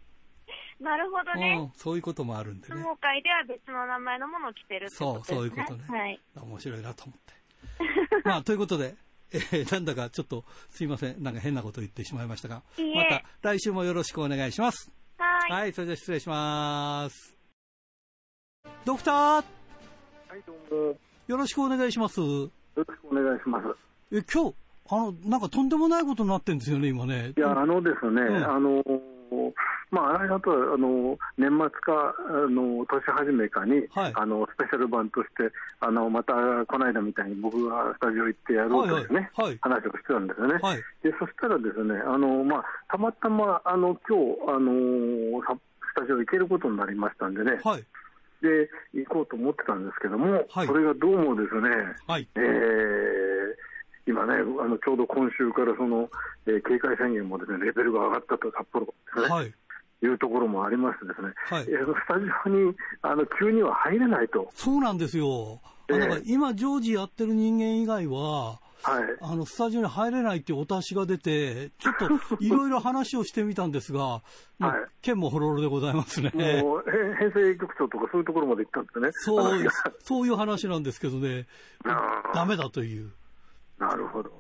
[0.80, 1.58] なるほどね。
[1.60, 1.72] うん。
[1.74, 2.80] そういうこともあるんでね。
[2.82, 5.36] 相撲界では別の名前のものを着てるってことですね。
[5.36, 6.20] そうそういうことねはい。
[6.36, 7.34] 面白いなと思って。
[8.28, 8.94] まあ、ということで、
[9.32, 11.22] えーなんだかちょっとすいません。
[11.22, 13.24] なんか変なこと言ってしまいましたが、いいえまた
[13.56, 14.92] 来週もよろしくお願いします。
[15.18, 15.50] はい。
[15.50, 17.36] はい、それでは失礼します。
[18.84, 19.42] ドクター、は
[20.36, 20.76] い、どうも。
[20.76, 20.96] よ
[21.28, 22.20] よろしくお願いします。
[22.20, 23.66] ろしくお願いします。
[24.12, 24.54] え、今日、
[24.88, 27.32] あの、なんかとんでもないことになってんですよね、今ね。
[27.36, 28.82] いや、あのですね、うんあの、
[29.90, 36.32] まあ、あとは、あの、年末か、あの、年始めかに、はいあの、スペシャル版として、あの、また、
[36.66, 40.58] この間みたいに僕がスタジオ行ってやろうとですね、はいはいはい話をしてたんですよね。
[40.60, 40.76] はい。
[41.02, 45.56] で、そしたらですね、あの、まあ、たまたま、あの、今日、あの、さ
[45.94, 47.84] スタジオ行けることになりましたんでね、はい。
[48.42, 51.68] で、行こうと思ってたんですけども、はいそれがどうもですね、
[52.06, 52.28] はい。
[52.34, 53.36] えー
[54.06, 56.08] 今ね、あのちょうど今週からその、
[56.46, 59.52] えー警戒宣言もですねレベルが上がったと札幌ですね、はい。
[60.02, 61.64] い、うところもありましてですね、はい。
[61.68, 65.60] えースタジオにあの急には入れないと、そうなんですよ。
[65.64, 74.22] あええだから今、常時やってる人間以外は、はい、あの、スタジオに入れないっていうお達しが出て、ちょっといろいろ話をしてみたんですが、
[74.60, 74.86] はい。
[75.02, 76.30] 剣もほろろでございますね。
[76.62, 79.68] もうへ編成局長とかそういうところまで行ったんですね、そう
[80.00, 81.46] そういう話なんですけどね、
[81.84, 82.34] あー。
[82.34, 83.10] ダメだという。
[83.78, 84.30] なるほど、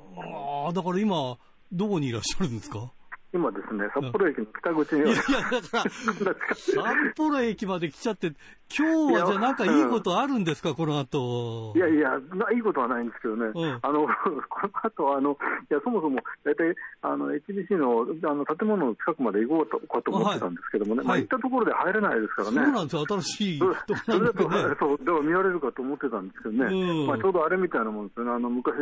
[0.64, 1.36] ああ、だから今、
[1.72, 2.90] どこにいらっしゃるんですか？
[3.36, 8.32] 今ですね、札幌駅の北口には、いやだから、 札幌駅まで来ちゃって、
[8.74, 11.72] 今日はじゃあなんかいいことあるんですか、この後。
[11.76, 13.78] いやいやないいことはないんですけどね、うん。
[13.80, 14.08] あの
[14.48, 15.38] この後あの
[15.70, 21.06] いやそもそも大体あの HBC のあの建物の近くまで行こうとかと思ってたんですけどもね、はい。
[21.06, 22.56] まあ、行ったところで入れないですからね。
[22.56, 24.24] そうなんですよ、新しいそとこなん。
[24.24, 24.76] だけどね。
[24.80, 27.06] そう、では見られるかと思ってたんですけどね、うん。
[27.06, 28.74] まあ、ちょうどあれみたいなもんですよね、あの昔、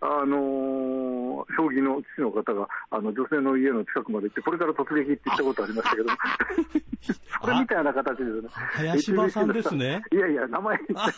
[0.00, 1.20] あのー
[1.56, 6.08] 将棋の棋士の方があの女性の家の近くまで行って、これから突撃って言ったことありましたけど、
[7.42, 8.48] それみたいな形ですね。
[8.50, 10.02] 林場さんですね。
[10.12, 11.12] いやいや、名前言っあ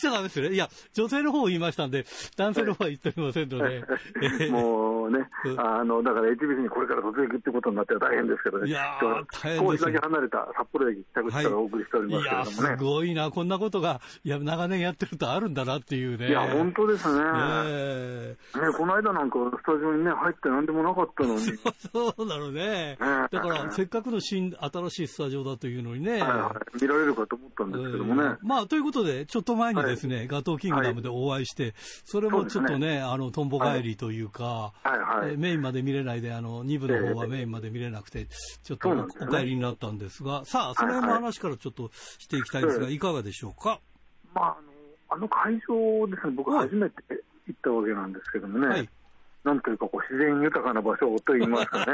[0.00, 0.48] ちゃダメですね。
[0.48, 2.04] いや、女性の方を言いましたんで、
[2.36, 3.84] 男性の方は言っておりませんので。
[4.22, 12.76] え ーもうねうん、あのだから HBC にこれから突撃ってことになっては大変ですけどね、いやー今日は少しだけ離れた札幌駅北口からお送りしておりますけれいや、すどもね。
[12.76, 16.28] ごいな、こんなことが、いや、長年やってるとあるんだなっていうね。
[16.28, 17.22] いや、本当ですね。
[17.66, 21.40] えね、この間なんかスタジオにね、入ってなんでもなかったのに。
[21.92, 22.96] そうだろうね。
[22.98, 26.12] だから、せっかくの新、新しいスタジオだというのにね。
[26.12, 28.22] はいはい、見られるかと思ったんですけどもね。
[28.22, 31.74] えーまあ、ということで、ちょっと前にですね、ガトーキングダムでお会いして、
[32.04, 34.98] それもちょっとね、あの、トンボ帰りというか、はい。
[34.98, 35.30] はい。
[35.32, 38.26] えーメインまで見れないで、あの、2部の方はメインまで見れなくて、
[38.62, 42.94] ちょっとお帰りになったんですが、さあ、その辺の話からちょっとしていきたいんですが、はい。
[42.94, 43.80] いかがでしょうか？
[44.34, 44.70] まあ、あの
[45.08, 46.68] あの会場ですね、僕はい。
[46.68, 46.94] 初めて
[47.46, 48.66] 行ったわけなんですけどもね。
[48.68, 48.88] はい。
[49.44, 51.84] なんというかこう自然豊かな場所といいますかね。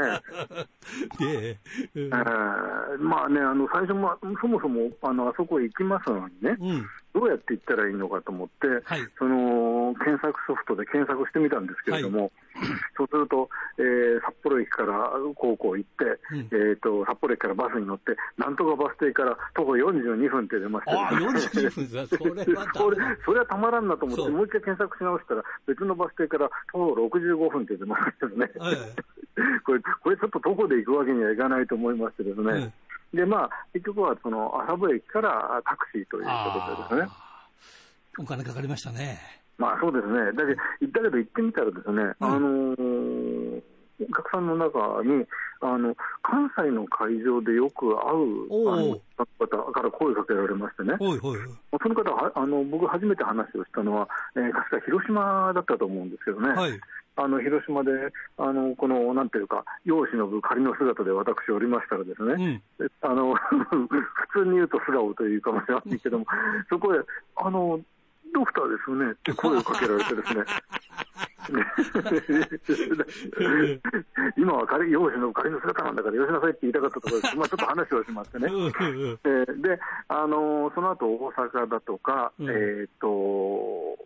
[1.19, 1.59] で、
[1.95, 6.85] えーえーまあね、あの最初、まあ、そもそもあのあそこへ行きますのにね、うん。
[7.17, 12.29] どうやって行ったらいいのかと思って、はいその検索ソフトで検索してみたんですけれども、
[12.93, 13.49] そうすると、
[13.81, 22.05] えー札幌駅から高校行って、うんえーと、札幌駅からバスに乗って、なんとかバス停から徒歩42分って出ましたああ、42分ですね。
[22.17, 22.97] それはダそれ。
[23.25, 28.51] それはたまらんなと思って、もう一回検索し直したら、別のバス停から徒歩65分って出ましたよね。
[28.53, 28.93] え
[29.65, 32.71] これ、これちょっと徒歩で行くわけにはいかないと思いましてですね。
[33.13, 36.29] で、まあ、結局はその麻布駅からタクシーというこ
[36.87, 37.13] とでですね。
[38.19, 39.19] お金かかりましたね。
[39.57, 40.31] まあそうですね。
[40.33, 43.61] だけど、行ったけど行ってみたらですね、あのー
[43.99, 45.25] お客さんの中に、
[45.61, 50.93] あの、関西の会場でよく会おううあの方から声かけられましてね。
[50.99, 51.39] おいおい。
[51.81, 56.49] その方は、あの、僕初めて話をしたのは、えー、確か広島だったと思うんですけどね。
[56.49, 56.79] はい。
[57.17, 57.89] あの、広島で、
[58.37, 62.91] あの、この、なんていうか、世を忍ぶ仮の姿で私おりましたらですね、うん。
[63.01, 63.89] あの、 普
[64.33, 66.25] 通に言うと素顔というかもしれませんけども、
[66.69, 66.99] そこへ、
[67.37, 67.79] あの、
[68.33, 70.43] ドクターですよねって声をかけられてですね。
[74.37, 77.35] 今は彼、容姿の仮の姿なんだから、よしなさいって言いたかったところです。
[77.35, 78.47] まあちょっと話をしましてね。
[78.47, 82.53] えーで、あのその後大阪だとか、うんえ
[82.85, 83.97] っ、と、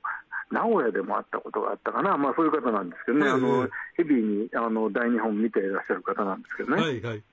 [0.52, 6.82] 名古屋でもあったことがあったかな、まあそういう方なんですけどね、うんあのヘビーにあの大日本見ていらっしゃる方なんですけどね。
[6.82, 7.24] はいはい。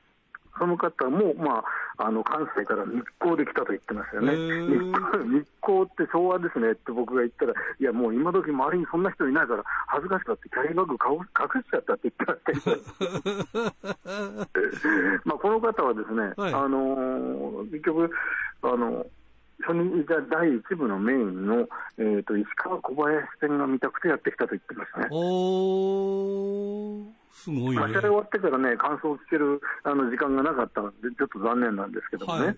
[0.59, 1.65] その方も、ま
[1.97, 4.33] あ、あの関西から日光で来たと言ってましたよね。
[4.67, 11.23] 日光 日光って昭和ですねって僕が言ったら、いや、もう今時周りにそんな人いないから、恥ずかしかったキャリーバッグ顔隠
[11.63, 12.61] しちゃったって言ってましたけ
[13.55, 13.73] ど、
[15.25, 18.11] まあこの方はですね、はいあのー結局、
[18.63, 19.07] あの
[19.61, 21.69] 初日じゃ第1部のメインの、
[21.99, 25.07] えー、と石川小林戦が見たくてやってきたと言ってましたね。
[27.33, 27.89] すごいねまあ、。
[27.89, 32.47] 試合終わってからね、感想を聞けるあの時間がなかったので、ちょっと残念なんですけどもね。
[32.47, 32.57] はい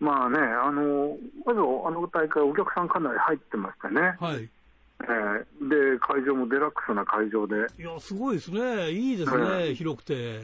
[0.00, 4.16] まあね、あの、まずあの大会、お客さんかなり入ってましたね。
[4.20, 4.48] はい。
[5.00, 8.90] えーで、会場もデラックスな会場で、ね、いや、すごいですね。
[8.90, 9.74] いいですね。
[9.74, 10.40] 広くて。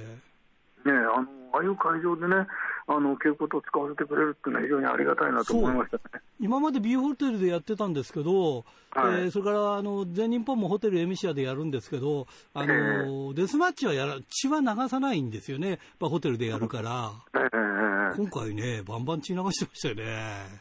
[0.91, 2.47] あの、ああいう会場でね、
[2.87, 6.23] あの、稽古と使わせてくれるっていうのは非常にありがたいなと思いましたね。
[6.41, 20.03] 今まで B ホテルでやってたんですけど、はいえーそれからあの全日本もホテルエミシアでやるんですけど、あのデスマッチはやら血は流さないんですよね、やっぱホテルでやるから、えー今回ね、バンバン血流してましたよね。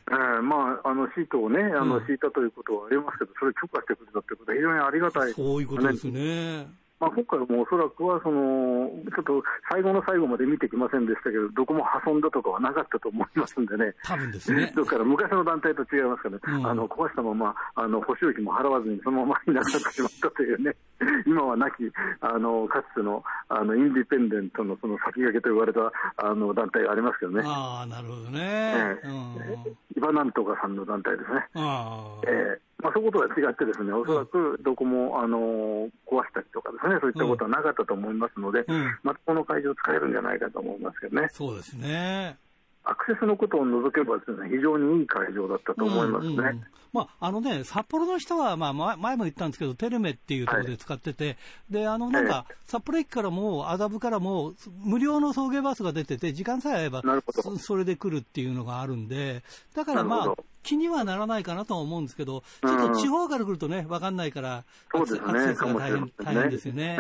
[0.10, 5.34] えーまあ、あのシートをね、あのうん敷いたということはありますけど、それ許可してくれたということは非常にありがたい。
[5.34, 6.83] そういうことですね。
[7.04, 13.92] まあ、今回もおそらくはその、ちょっと最後の最後まで見てきませんでしたけど、どこも破損だとかはなかったと思いますんでね。
[14.06, 14.72] 多分ですね。
[14.76, 20.74] だから昔の団体と違いますからね、うんあの壊したままあの補修費も払わずにそのままいなってしまったというね、
[21.28, 28.98] 今はなきあのかつてのあのインディペンデントのその先駆けと言われたあの団体がありますけどね、ああ、なるほどね。
[29.04, 31.48] えうんイバなんとかさんの団体ですね。
[31.56, 39.00] ああえーまあ、そういうことは違ってですね、おそらくどこも、あの壊したりとかですね、そういったことはなかったと思いますので、うん。
[39.04, 41.30] またこの会場使えるんじゃないかと思いますけどね。
[41.32, 42.38] そうですね。
[42.84, 46.34] アクセスのことを除けばですね、非常にいい会場だったと思いますね。
[46.34, 46.64] うんうんうん。
[46.92, 51.38] まあ、あのね、札幌の人は、まあ、前前も言ったんですけど、テルメっていうところで使ってて、
[51.70, 59.44] で、あの、なんか、札幌駅からも、麻布からも、無料の送迎バスが出てて、時間さえ合えばそ、それで来るっていうのがあるんで、
[59.74, 66.98] だからまあ気にはならないかなとは思うんですけど、ちょっと地方から来るとね、わかんないから、そうですねアクセスが大変大変ですよね。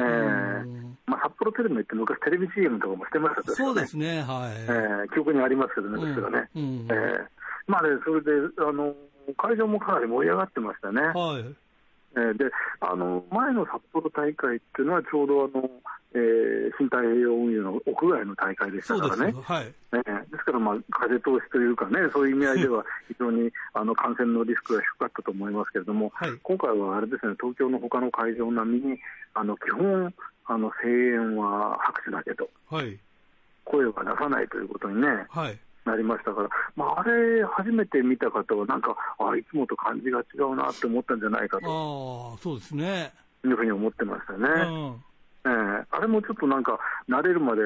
[1.06, 3.56] まあ、札幌テレビって昔テレビ CM とかもしてましたね。
[3.56, 4.54] そうですね、はい。
[4.62, 6.49] えー記憶にありますけどね、ですからね。
[6.56, 8.93] うんうんえーまあね、それで、あの、
[9.38, 11.02] 会場もかなり盛り上がってましたね。
[11.02, 11.56] はい。
[12.15, 12.45] えーで
[12.80, 15.69] あの前の札幌大会っていうのは、ちょうどあの、
[16.13, 19.41] えー新太平洋運輸の屋外の大会でしたからねですよ。。
[19.41, 19.73] はい。
[19.93, 28.99] えーですから、まあ、風通しというかね、そういう意味合いでは、 非常にあの感染のリスクが低かったと思いますけれども、はい今回はあれですね、東京の他の会場並みに、
[29.34, 30.13] あの基本、
[30.45, 32.99] あの声援は拍手だけと、はい。
[33.65, 35.58] 声は出さないということに、ね、はい。
[35.85, 43.13] なりましたから、まあ、あれ、初めて見た方は、なんか、あいつもと感じが違うなって思ったんじゃないかとああ、そうですね。
[43.45, 44.47] いうふうに思ってましたね。
[44.47, 45.03] うん。
[45.45, 47.61] ええあれもちょっとなんか、慣れるまで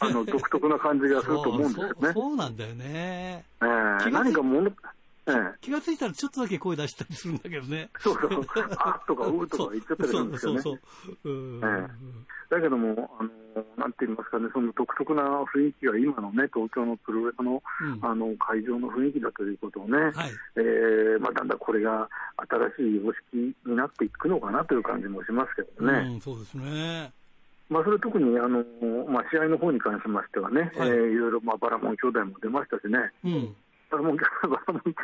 [0.00, 2.12] あの 独特な感じがすると思うんですよそうね。
[2.14, 3.44] そうなんだよね。
[3.62, 4.70] ええ気がつ何かもの、
[5.28, 7.90] ええ気がついたらちょっとだけ声出したりするんだけどね。
[7.98, 8.46] そうそう、
[8.78, 10.60] あとかうとか言っちゃったりするんですよね。
[10.62, 11.32] そうそうそう。
[11.32, 11.60] うん。
[11.64, 11.88] え
[12.50, 13.28] だけども、あの
[13.76, 15.22] なんて言いますかね、その独特な
[15.54, 20.12] 雰囲気が今のね、東京のプロレスの,、うんあの会場の雰囲気だということをね、はい。
[20.56, 22.08] えーまあ、だんだんこれが
[22.76, 26.14] 新しい様式になっていくのかなという感じもしますけどね。
[26.14, 27.12] うん、そうですね。
[27.68, 28.64] まあ、それ特にあの、
[29.10, 33.54] まあ、試合の方に関しましてはね、はいいえーいろいろ、まあ、バラモン兄弟も出ましたしね、うん。
[33.90, 34.24] バラモン兄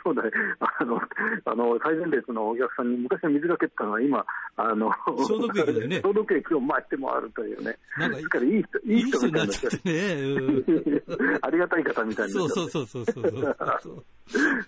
[0.04, 0.22] 弟
[0.60, 1.00] あの
[1.44, 4.24] あの最前列のお客さんに昔は水がけってたのは今
[4.56, 6.00] あの消毒液でね。
[6.02, 7.76] 消毒液を回ってもあるというね。
[7.98, 10.22] なんかからいい人いいいい人人になっちゃってね。
[10.22, 10.64] うん。
[11.42, 13.56] ありがたい方みたいなそうそうそうそうそう。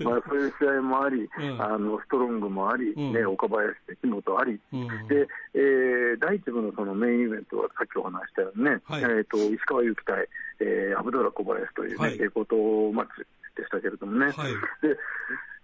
[0.04, 1.62] まあ、そういう試合もあり、うん。
[1.62, 3.12] あのストロングもあり、うん。
[3.12, 5.08] ね、岡林、関本あり、うん。
[5.08, 9.02] でえー第一部のそのメインイベントはさっきお話ししたようにね、はい。
[9.02, 10.28] えー、と石川祐希対、
[10.60, 12.14] えーアブドラ小林という、ねはい。
[12.14, 13.26] 栄光島マッチ
[13.56, 14.96] でしたけれどもね、はいで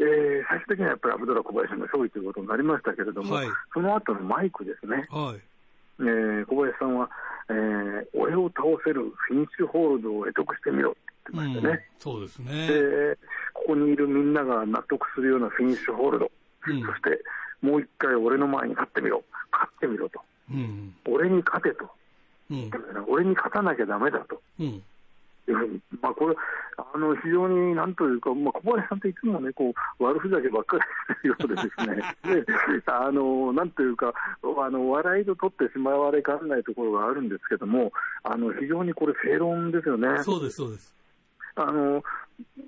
[0.01, 5.41] えー最終的にはやっぱりアブドラ小林の勝利ということになりましたけれども、はいその後のマイクですね、はい。
[6.01, 7.09] えー小林さんは、
[7.49, 11.01] えー俺を倒せるフィニッシュホールドを得得してみろって
[11.33, 11.89] 言ってましたね。
[11.99, 12.67] そうですね。
[12.67, 13.19] で
[13.55, 16.31] ここにいるみんなが納得するようなフィニッシュホールド、
[16.69, 17.23] うんそして
[17.61, 20.95] もう一回俺の前に立ってみろ、勝ってみろと、うん。
[21.07, 21.89] 俺に勝てと、
[22.51, 22.71] うん。
[23.09, 24.83] 俺に勝たなきゃだめだとうん。
[25.51, 26.37] いうふうに、まあ、これ、
[26.77, 40.23] あの非常になんというか、まあ、小林さんっていつもね、こう悪ふざけばっかりしてるようでですね、 であのなんというか、あの笑いと取ってしまわれかねないところがあるんですけども、あの非常にこれ、正論ですよね。
[40.23, 40.95] そうです、そうです。
[41.57, 42.03] あの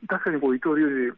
[0.08, 1.12] 確かにこう伊藤隆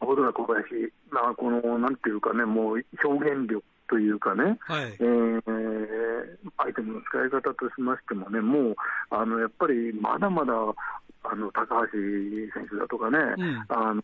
[0.00, 5.02] 二、小林、まあ、このなんていうかね、もう表現力というかね、はいえ。
[5.02, 5.42] ー
[6.56, 8.76] アイテムの使い方としましてもね、もう
[9.10, 10.52] あのやっぱりまだまだ
[11.24, 11.98] あの高橋
[12.54, 14.02] 選手だとかね、うんあの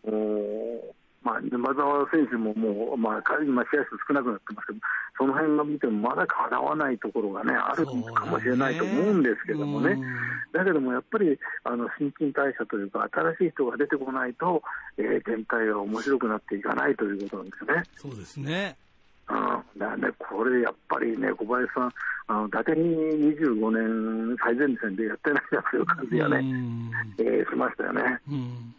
[1.22, 4.78] まあ、沼澤選手ももう、まあ、今、試合数少なくなってますけど、
[5.18, 9.92] その辺が見てもまだかなわないところがね、あるかもしれないと思うんですけどもね。
[9.92, 14.62] うんだけどもやっぱりあの新陳代謝というか、新しい人が出てこないと、
[14.96, 17.82] えー全体が面白くなっていかないということなんですね。
[17.96, 18.76] そうですね。
[19.76, 21.92] うん、だね、これやっぱりね、小林さん、
[22.28, 22.96] あの伊達に
[23.36, 28.20] 25年最前線でやってないなという感じがね、うんえーしましたよね。
[28.28, 28.74] うん。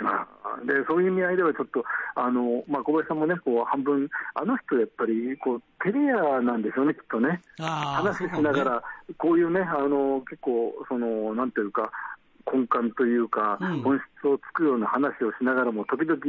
[0.00, 1.84] まあ、でそういう意味合いではちょっと、
[2.14, 7.40] あのまあ、小林さんもね、こう半分、あの人、やっぱりこうテレアなんでしょうね、きっとね。
[7.58, 8.82] 話しながら、
[9.16, 11.90] こういうね、あの結構その、なんていうか、
[12.52, 13.82] 根幹というか、うん。
[13.82, 16.20] 本質をつくような話をしながらも、時々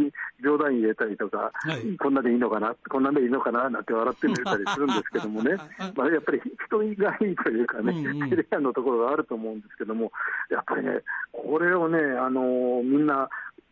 [0.44, 1.98] 冗談入れたりとか、はい。
[1.98, 5.56] こんなでいいのかな、こんなでいいのかななんて笑ってみたりするんですけどもね、
[5.96, 8.24] まあ、やっぱり人がいいというかね、うん。
[8.24, 10.12] うんテレアのところがあると思うんですけども、
[10.52, 11.02] やっぱりね、
[11.32, 13.30] これをね、あのみんな、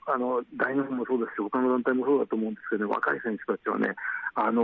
[0.10, 3.94] あの大日本もそうですし、他の団体もそうだと思うんですけど、ね、若い選手たちはね、
[4.36, 4.64] あの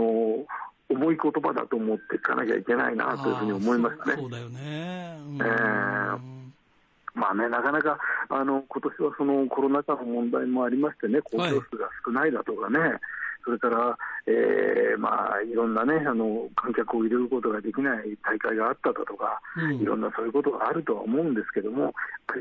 [0.88, 4.14] 重い言葉だと思っていかなきゃいけないなというふうに思いましたね。
[4.16, 5.18] そうだよね。
[5.28, 5.36] うん。
[5.36, 6.44] えー
[7.14, 7.96] まあね、なかなか
[8.28, 12.78] あの今年はそのコロナ禍の問題もありましてね、公表数が少ないだとかね、
[13.44, 21.92] それから、えーまあ、いろんなねあの、観客を入れることができない大会があっただとか、うんいろんなそういうことがあるとは思うんですけども、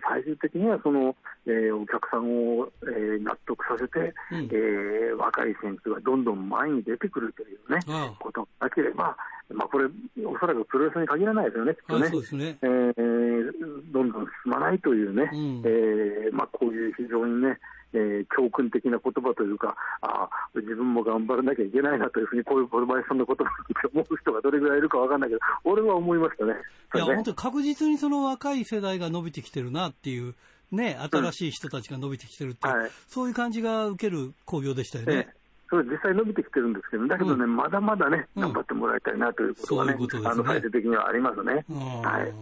[0.09, 3.99] 最終的にはその、えーお客さんを、えー納得させて、
[4.31, 9.15] うんえー若い選手がどんどん前に出てくるというね、ああことがなければ、
[9.49, 9.85] まあ、これ、
[10.25, 12.21] おそらくプロレスに限らないですよね、きっとねあそう。
[12.21, 12.57] ですね。
[12.61, 13.51] えー
[13.91, 17.59] どんどん進まないというね、うんえーまあ、こういう非常にね、
[17.93, 26.53] えー教訓的な言葉というか、あー自分も頑張らなきゃいけないなというふうに、こういう小林さんの言葉を聞いて思う人がどれぐらいいるかわかんないけど、俺は思いましたね。
[26.95, 30.35] いや、本当に確実にその若い世代が伸びてきてるなっていう、
[30.71, 32.91] ね、新しい人たちが伸びてきてるっていう、はい。
[33.07, 35.13] そういう感じが受ける興行でしたよね。
[35.15, 37.55] ええそれ実際伸びてきてるんですけど、だけどね、うん。
[37.55, 38.41] まだまだね、うん。
[38.43, 40.29] 頑張ってもらいたいなということがね、そういうことですね。
[40.31, 41.65] あの最終的にはありますね。
[41.67, 42.33] うんはい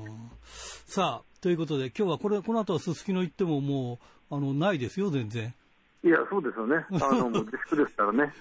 [0.85, 5.53] さあ、ということで、今日はこれ、この後はすすきの行ってももう、あの、ないですよ、全然。
[6.03, 6.83] いや、そうですよね。
[6.89, 8.19] あの、 もう自粛ですからね。
[8.21, 8.33] はい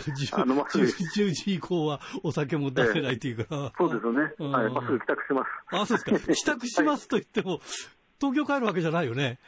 [0.00, 3.72] 10あのまっすぐ10時以降はお酒も出せないっていうから。
[3.78, 4.32] そうですよね。
[4.38, 5.76] うんはい、まっすぐ帰宅します。
[5.76, 6.34] あ、そうですか。
[6.34, 7.60] 帰宅しますと言っても、
[8.18, 9.38] 東京帰るわけじゃないよね。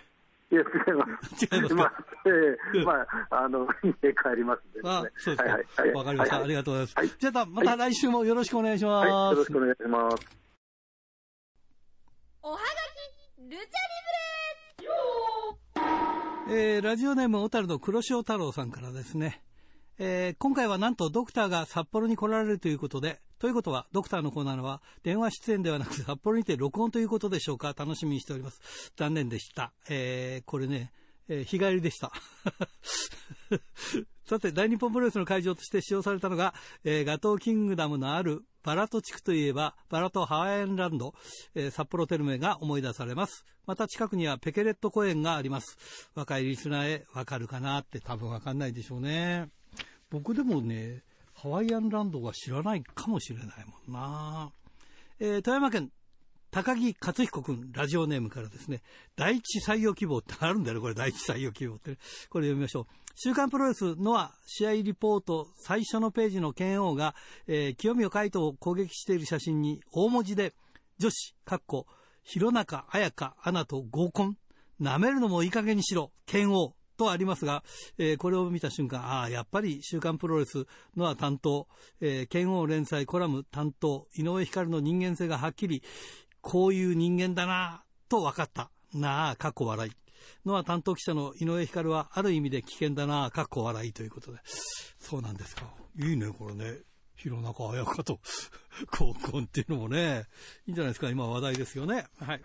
[0.52, 1.44] いや、違います。
[1.46, 1.92] 違いますかまあ、
[2.26, 4.88] ええまあ、あの、家帰りますんでね。
[4.88, 5.52] あ、そうですか。
[5.52, 5.92] はいはい。
[5.92, 6.36] わかりました。
[6.36, 6.94] はいありがとうございます。
[6.96, 9.08] はいじゃあ、また来週もよろしくお願いします。
[9.10, 10.40] はい、よろしくお願いします。
[12.42, 12.62] おはが
[13.38, 13.66] きルチャリ
[16.48, 19.42] えーラジオネーム小樽の黒潮太郎さんからですね、
[19.98, 28.92] えー今回はなんとドクターが札幌に来られるということで、ということは、ドクターのコーナーは電話出演ではなく札幌にて録音ということでしょうか楽しみにしております。
[28.96, 29.72] 残念でした。
[29.88, 30.92] えーこれね、
[31.28, 32.12] えー日帰りでした。
[34.30, 36.54] さて、大日本プロレスの会場として使用されたのが、
[36.84, 41.14] えーガトーキングダムのあるバラト地区といえば、バラトハワイアンランド、
[41.56, 43.44] えー札幌テルメが思い出されます。
[43.66, 45.76] また近くにはペケレット公園があります。
[46.14, 49.48] 若いリスナーへわかるかなって多分わかんないでしょうね。
[50.10, 51.02] 僕でもね、
[51.34, 54.52] ハワイアンランドは知らないかもしれないもんな。
[55.18, 55.90] えー富山県
[56.50, 58.82] 高木克彦君、ラジオネームからですね、
[59.14, 61.98] 第一採用希望ってあるんだよね、これ、第一採用希望ってね。
[62.28, 62.86] これ読みましょう。
[63.14, 67.14] 週刊プロレスのは試合リポート最初のページの剣王が、
[67.46, 70.54] えー清宮海斗を攻撃している写真に大文字で、
[70.98, 71.86] 女子、かっこ、
[72.24, 74.36] 弘中綾香アナと合コン、
[74.80, 76.74] 舐めるのもいい加減にしろ、剣王。
[76.96, 77.64] とありますが、
[77.96, 81.66] えーこれを見た瞬間、ああ、やっぱり週刊プロレスのは担当、
[82.02, 85.82] えー剣王連載コラム担当、井上光の人間性がはっきり、
[86.40, 88.70] こういう人間だなと分かった。
[88.94, 89.92] なあ、かっこ笑い。
[90.44, 94.38] のは担当記者の井上光はある意味で危険だなかっこ笑いということで。
[94.98, 95.64] そうなんですか。
[95.98, 96.78] いいね、これね。
[97.16, 98.20] 弘中綾香と
[98.98, 100.24] 合コンっていうのもね、
[100.66, 101.10] いいんじゃないですか。
[101.10, 102.06] 今話題ですよね。
[102.18, 102.42] はい。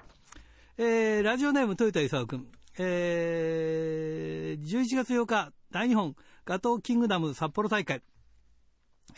[0.77, 2.51] えー、ラジオネーム豊田勲君。
[2.77, 6.15] えー、11月8日、大日本
[6.45, 8.01] ガトーキングダム札幌大会。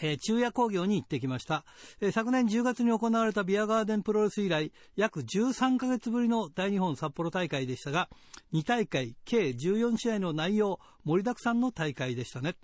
[0.01, 1.65] えー中夜工業に行ってきました、
[2.01, 8.09] えー昨年10月に行われたビアガーデンプロレス以来、約13ヶ月ぶりの大日本札幌大会でしたが、
[8.53, 12.55] 2大会、計14試合の内容、盛りだくさんの大会でしたね。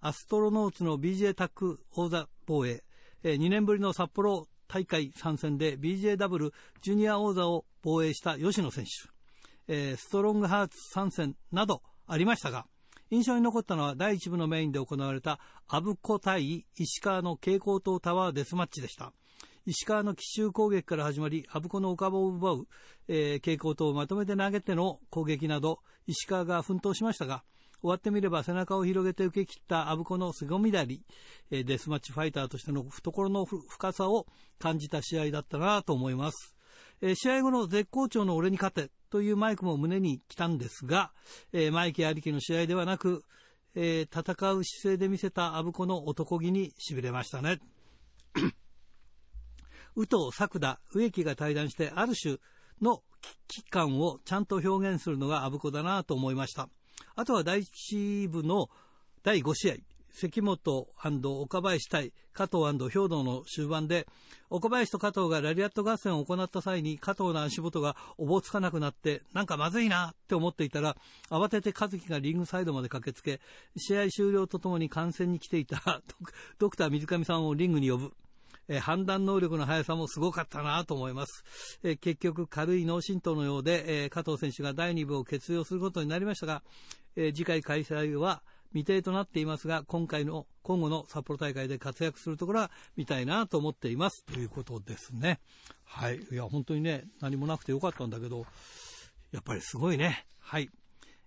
[0.00, 2.82] アストロノーツの BJ タック王座防衛、
[3.22, 8.90] えー2年ぶりの札幌大会参戦で BJW ジュニア王座を防衛した吉野選手、
[9.68, 12.66] えーストロングハーツ参戦などありましたが、
[13.12, 15.38] 印象に残ったのは第1部のメインで行われた
[15.68, 19.12] アブコ対石川の蛍光灯タワーデスマッチでした。
[19.66, 22.68] 石川の奇襲攻撃から始まり、アブコのお株を奪う、
[23.08, 27.44] えー蛍光灯をまとめて投げての攻撃など、石川が奮闘しましたが、
[27.82, 31.04] 終わってみれば背中を広げて受け切ったアブコの凄みだり、
[31.50, 34.26] えーデスマッチファイターとしての懐の深さを
[34.58, 36.54] 感じた試合だったなと思います。
[37.02, 41.12] え試合後の絶好調の俺に勝てというマイクも胸に来たんですが、
[41.52, 43.24] えマイキーありきの試合ではなく、
[43.74, 44.20] え戦
[44.52, 47.58] う姿勢で見せたアブコの男気に痺れましたね。
[49.96, 52.38] 宇藤、作田、植木が対談してある種
[52.80, 53.02] の
[53.48, 56.68] 危機感をちゃんと表現するのがアブコだなと思いました。
[57.16, 58.68] あとは第一部の
[59.24, 59.74] 第5試合、
[60.12, 60.88] 関本
[61.40, 64.06] 岡林対加藤兵道の終盤で、
[64.50, 70.96] 岡林と加藤がラリアット合戦を行った際に加藤の足元がおぼつかなくなって、なんかまずいなって思っていたら、
[71.30, 73.40] 慌てて和樹がリングサイドまで駆けつけ、
[73.76, 76.02] 試合終了とともに観戦に来ていた
[76.58, 78.12] ドクター水上さんをリングに呼ぶ。
[78.68, 81.44] え判断能力の速さもすごかったなと思います。
[81.82, 86.62] え結局、軽い脳震盪のようで、え加藤選手が第2部を欠場することになりましたが、
[87.16, 88.42] え次回開催は
[88.72, 94.24] 未定となっていますが、今回の、今後の札幌大会で活躍するところは見たいなと思っています。
[94.24, 95.40] ということですね。
[95.84, 96.20] はい。
[96.30, 98.46] いや、本当にね、何もなくてよかったんだけど、
[99.30, 100.26] やっぱりすごいね。
[100.38, 100.70] はい。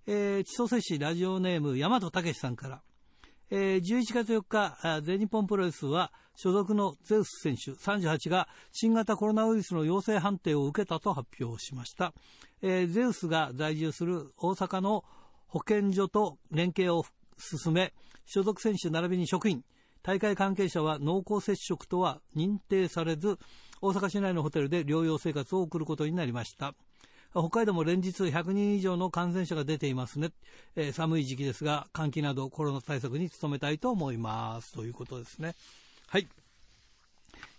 [0.08, 2.82] えー、千歳市ラジオネーム、大和武さんから。
[3.52, 12.14] えー11月4日、全日本プロレスは所属のゼウス選手38が新型コロナウイルスの陽性判定を受けたと発表しました。
[12.62, 15.06] えーゼウスが在住する大阪の
[15.48, 17.06] 保健所と連携を
[17.38, 17.94] 進め、
[18.26, 19.64] 所属選手並びに職員、
[20.04, 23.40] 大会関係者は濃厚接触とは認定されず、
[23.82, 26.76] 大阪市内のホテルで療養生活を送ることになりました。
[27.32, 30.30] 北海道も連日100人以上の感染者が出ていますね。
[30.76, 34.72] えー寒い時期ですが、換気などコロナ対策に努めたいと思います。
[34.72, 35.54] ということですね。
[36.08, 36.28] はい。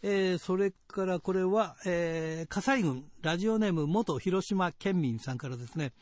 [0.03, 5.93] えーそれからこれは、えー、火災軍、ラジオネーム元広島県民さんからですね。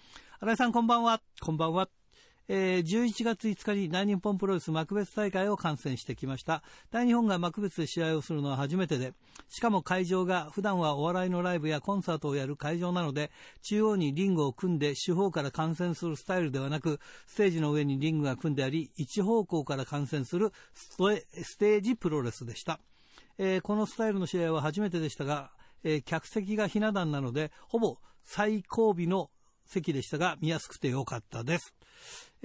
[0.40, 1.20] 新井さんこんばんは。
[1.40, 1.88] こんばんは。
[2.46, 6.62] えー11月5日に大日本プロレス幕別大会を観戦してきました。
[6.90, 9.14] 大日本が幕別で試合をするのは初めてで、
[9.48, 13.30] しかも会場が普段はお笑いのライブやコンサートをやる会場なので、
[13.62, 22.78] 中央にリングを組んで四方から観戦するスタイルではなく、ステージの上にリングが組んであり、一方向から観戦するスステージプロレスでした。
[23.38, 25.50] えーこのスタイルの試合は初めてでしたが、
[25.82, 29.30] えー客席がひな壇なので、ほぼ最後尾の
[29.66, 31.74] 席でしたが、見やすくてよかったです。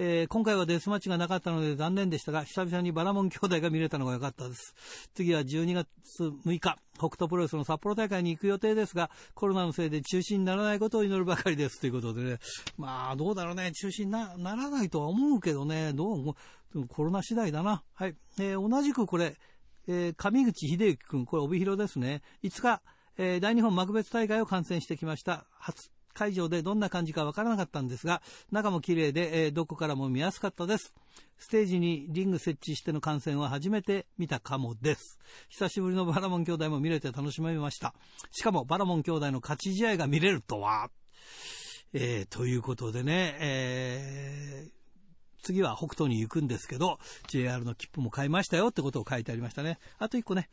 [0.02, 4.74] えー今回はデスマッチがなかったので残念でしたが、久々にバラモン兄弟が見れたのが良かったです。
[5.14, 5.88] 次は12月
[6.24, 11.82] 6日、北斗プロレスの札幌大会に行く予定ですが、コロナのせいで中止にならないことを祈るばかりです。
[11.82, 12.38] ということでね、
[12.78, 16.38] まあ、どうだろうね、中止になならないとは思うけどね、どうも、
[16.88, 17.84] コロナ次第だな。
[17.94, 18.16] はい。
[18.40, 19.36] えー同じくこれ、
[19.88, 22.22] えー上口秀幸君、これ帯広ですね。
[22.44, 22.82] 5日、
[23.18, 25.46] えー大日本幕別大会を観戦してきました。
[25.52, 30.94] 初会場でどんな感じかわからなかったんですが、中も綺麗で、えーどこからも見やすかったです。
[31.38, 35.18] ステージにリング設置しての観戦は初めて見たかもです。
[35.50, 37.94] 久しぶりのバラモン兄弟も見れて楽しめました。
[38.32, 40.90] しかもバラモン兄弟の勝ち試合が見れるとは。
[41.94, 44.80] えーということでね、えー
[45.42, 47.00] 次は北東に行くんですけど、
[47.30, 49.80] JR の切符も買いましたよってことを書いてありましたね。
[49.98, 50.50] あと一個ね、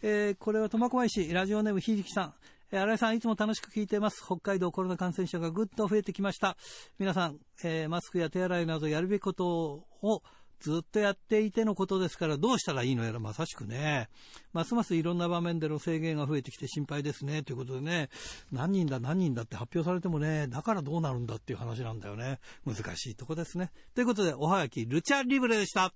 [0.00, 2.34] えーこれは苫小牧市、ラジオネームひじきさん。
[2.70, 4.22] え新井さん、いつも楽しく聞いてます。
[4.22, 6.58] 北海道コロナ感染者がぐっと増えてきました。
[6.98, 10.22] 皆さん、えーマスクや手洗いなどやるべきことを
[10.60, 14.10] ずっとやっていてのことですから、どうしたらいいのやらまさしくね。
[14.52, 17.42] ますますいろんな場面での制限が増えてきて心配ですね。
[17.42, 18.10] ということでね、
[18.52, 22.38] 何人だ何人だって発表されてもね、だからどうなるんだっていう話なんだよね。
[22.66, 23.70] 難しいとこですね。
[23.94, 25.94] ということで、おはがき、ルチャリブレでした。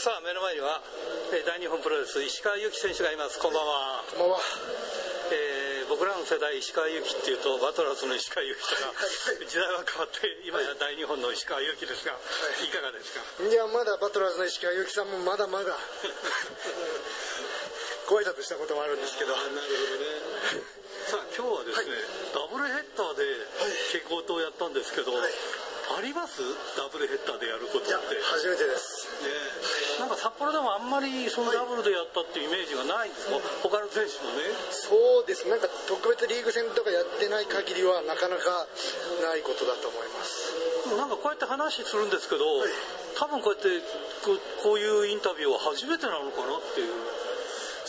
[0.00, 0.80] さあ、目の前には、
[1.36, 3.38] えー大日本プロレス、石川祐希選手がいます。
[3.38, 4.02] こんばんは。
[4.08, 4.38] こんばんは。
[5.32, 8.94] えー僕らの世代、石川祐希っていうと、バトラーズの石川祐希とか、
[9.44, 12.16] 時代は変わって、今や大日本の石川祐希ですが、
[12.64, 13.20] いかがですか？
[13.44, 15.76] いや、まだバトラーズの石川祐希さんもまだまだ、
[18.08, 19.68] ご挨拶したこともあるんですけど、なるほどね。
[21.10, 21.92] さあ、今日はですね、
[22.32, 23.24] ダブルヘッダーで
[23.92, 25.12] 蛍光灯をやったんですけど、
[25.90, 26.40] あります？
[26.78, 27.92] ダブルヘッダーでやることって。
[27.92, 29.10] 初めてです。
[29.26, 29.30] ね
[29.98, 34.48] なんか札幌でもあんまりそのダブルでやったっていうイメージがないんですか、他の選手もね。
[34.70, 35.44] そうです。
[35.50, 38.66] なんか特別リーグ戦とかやってない限りはなかなか
[39.20, 40.88] ないことだと思います。
[40.88, 42.44] でもなんかこうやって話するんですけど、
[43.18, 43.68] 多分こうやって
[44.64, 46.94] こういうインタビューは初めてなのかなっていう。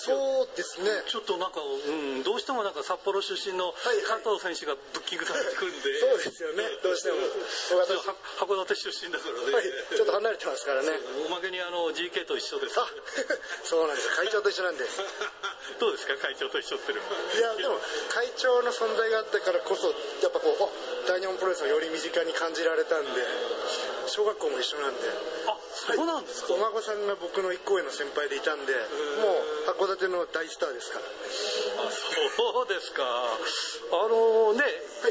[0.05, 0.89] そうですね。
[1.07, 5.99] ちょっとなんか、うん、どうしてもなんか札幌出身のはい加藤選手がブッキングされてくるんで。
[5.99, 6.63] そうですよね。
[6.83, 7.17] どうしても。
[7.17, 9.53] は函館出身だからね。
[9.53, 9.63] はい、
[9.95, 10.89] ちょっと離れてますからね。
[11.27, 12.79] おまけにあの GK と一緒です。
[12.79, 12.85] あ、
[13.63, 14.09] そうなんです。
[14.15, 14.85] 会長と一緒なんで。
[15.79, 16.17] どうですか？
[16.17, 17.79] 会長と一緒っていうのはいや、でも
[18.09, 19.87] 会長の存在があったからこそ、
[20.21, 23.09] やっぱこう、あ大日本プロレスをより身近に感じられたんで、
[24.07, 25.01] 小学校も一緒なんで。
[25.47, 31.05] あ、そうなんですか、お孫さんが僕の一個上の先輩でいたんで、もう函館の大スターですから。
[31.05, 33.03] あそうですか。
[33.03, 34.63] あのね、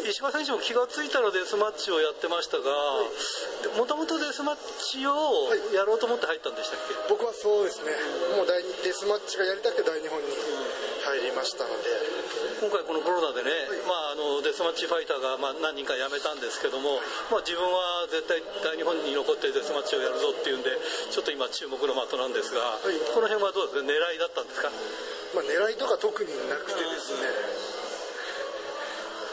[0.08, 2.64] 石川選手も気がついたらデスマッチをやってましたが、
[3.76, 4.56] もともとデスマッ
[4.90, 7.92] チをやろうと思って入ったんでしたっけ、僕はそうですね、
[8.36, 10.26] もう大デスマッチがやりたくて大日本に
[11.10, 11.90] 入りましたので、
[12.62, 13.50] 今回このコロナでね、
[13.90, 17.02] まあ、あのデスマッチファイターがまあ何人か辞めたんですけども、
[17.34, 20.70] まあ、自分は絶対大日本に残ってデスマッチをやるぞっていうんで
[21.10, 22.94] ちょっと今注目の的なんですが、い。
[23.10, 23.90] この辺はどうですか？
[23.90, 24.70] 狙いだったんですか？
[25.34, 27.26] まあ、狙いとか特になくてですね、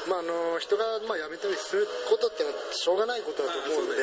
[0.10, 4.02] まあ、あの人がまあ辞めたりすることってのはしょうがないことだと思うんで、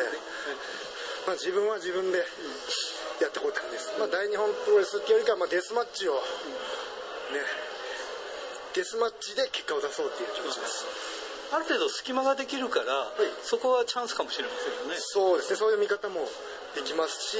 [1.26, 2.22] まあ、自分は自分で
[3.22, 6.14] やってこうって感じです、まあ、大日本プロレスっていうよりかはまあデスマッチを
[7.32, 7.40] ね
[8.74, 10.84] デスマッチで結果を出そうっていう気持ちです。
[11.54, 13.30] ある程度隙間ができるから、い。
[13.42, 14.96] そこはチャンスかもしれませんよね。
[14.98, 15.56] そうですね。
[15.56, 16.26] そういう見方も
[16.74, 17.38] できますし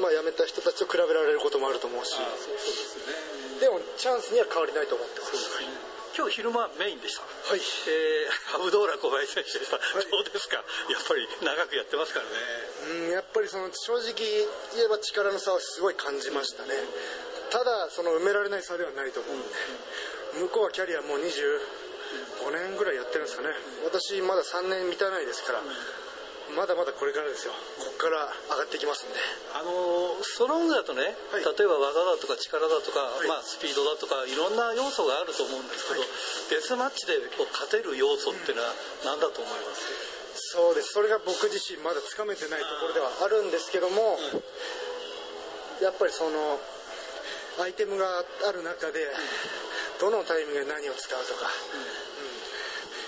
[0.00, 2.16] まあ辞めた人たちと比べられることもあると思うし。
[2.16, 3.60] そうですね。
[3.60, 7.22] でもチャンスには変わりないと思ってます今日昼間メインでした。
[7.22, 7.60] はい。
[7.60, 9.80] えー、 ハブドーラ小林選手でした、い。
[10.10, 10.56] どうですか？
[10.56, 10.62] や
[11.00, 12.30] っぱり長くやってますからね。
[13.06, 14.12] うんやっぱりその正直
[14.76, 16.74] 言えば力の差はすごい感じましたね。
[17.50, 19.54] ただその埋められない差ではないと思うんで。
[20.34, 23.48] 向こうはキャリアもう25年ぐらいやってるんですかね。
[23.84, 25.62] 私まだ3年満たないですから
[26.52, 27.52] まだまだこれからですよ。
[27.80, 29.16] ここから上がってきますんで。
[29.56, 31.44] あのーストロングだとね、はい。
[31.44, 33.28] 例えば技だとか力だとか、い。
[33.28, 36.04] まあ、スピードだとかいろんな要素があると思うんですけど、
[36.52, 38.72] デスマッチでこう勝てる要素っていうのは
[39.04, 40.52] 何だと思います？
[40.56, 40.92] そうです。
[40.92, 44.18] それが僕自身まだつかめてないところではあるんですけども
[45.80, 46.60] やっぱりその
[47.60, 48.06] アイテムが
[48.48, 49.00] ある中で
[50.00, 52.21] どのタイミングで何を使うとか、うん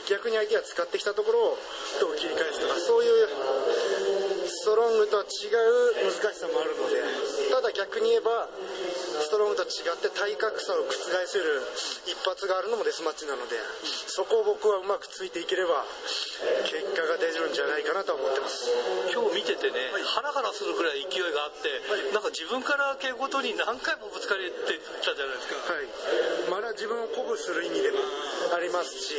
[0.08, 1.58] 逆に相手が使ってきたところを
[2.00, 3.28] どう切り返すとかそういう
[4.48, 5.48] ストロングとは違
[6.04, 7.00] う難しさもあるので
[7.52, 8.48] ただ逆に言えば
[9.20, 11.62] ストロングと違って体格差を覆せる
[12.08, 13.56] 一発があるのもデスマッチなので
[14.08, 15.84] そこを僕はうまくついていければ
[16.68, 18.68] 結果が出るんじゃないかなと思ってます。
[19.12, 21.70] 今日見ててね、ハラハラするくらい勢いがあって、
[22.12, 25.56] なんか自分から稽古とに何回もぶつかりってたじゃないですか。
[25.72, 25.88] はい、
[26.50, 27.98] まだ自分を鼓舞する意味でも
[28.54, 29.14] ありますし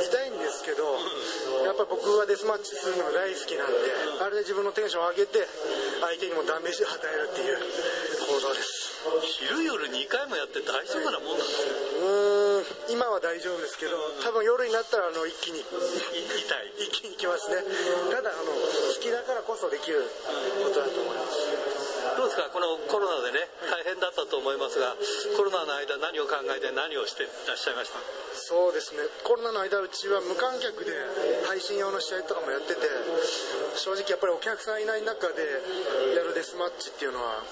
[0.00, 0.84] 見たいんですけど
[1.64, 3.74] やっぱり僕はデスマッチするのが大好きなんで
[4.22, 5.44] あれで自分のテンションを上げて
[6.00, 7.58] 相手にもダメージを与えるっていう
[8.26, 11.70] 行動です昼夜2回もやって大丈夫なもんなんですよ。
[12.02, 16.90] うーん今は大丈夫ですけど多分夜になったらあの一気にい痛い。
[16.90, 17.62] 一気にきますね
[18.10, 20.02] ただあの好きだからこそできる
[20.64, 21.75] ことだと思います
[22.14, 24.94] どうですか、このコロナでね、大変だったと思いますが、
[25.36, 27.98] コロナの間何を考えて何をしていらっしゃいました？
[28.36, 29.02] そうですね。
[29.24, 30.92] コロナの間うちは無観客で
[31.48, 32.86] 配信用の試合とかもやってて
[33.76, 35.42] 正直やっぱりお客さんいない中で
[36.14, 37.42] やるデスマッチっていうのは、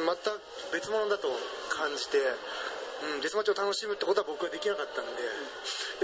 [0.00, 0.30] うん、また
[0.72, 1.28] 別物だと
[1.72, 2.18] 感じて、
[3.16, 5.22] うん、デスマッチを楽しむってことは僕はできなかったんで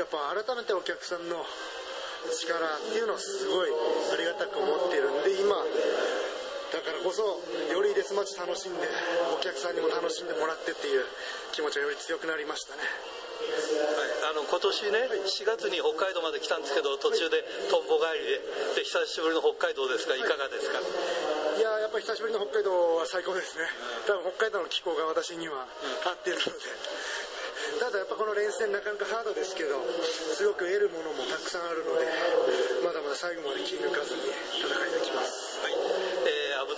[0.01, 1.45] やっぱ改めてお客さんの
[2.27, 5.57] 力っていうのをすごいありがたく思ってるんで今
[6.71, 7.23] だからこそ
[7.73, 8.87] よりデスマッチ楽しんで
[9.35, 11.05] お客さんにも楽しんでもらってっていう
[11.53, 12.83] 気持ちがより強くなりましたね。
[13.41, 17.43] はい、あの今年ね、4月に北海道まで来たんですけど、途中で
[17.73, 18.29] トンボ帰り
[18.77, 20.21] で、で久しぶりの北海道ですが、い。
[20.21, 20.79] かがですか？
[20.79, 23.65] いややっぱり久しぶりの北海道は最高ですね。
[24.07, 25.67] 多分北海道の気候が私には
[26.05, 26.53] 合ってるので。
[27.81, 29.81] ただやっぱこの連戦なかなかハードですけど
[30.37, 32.05] すごく得るものもたくさんあるので
[32.85, 34.21] まだまだ最後まで気抜かずに
[34.61, 35.50] 戦い抜きます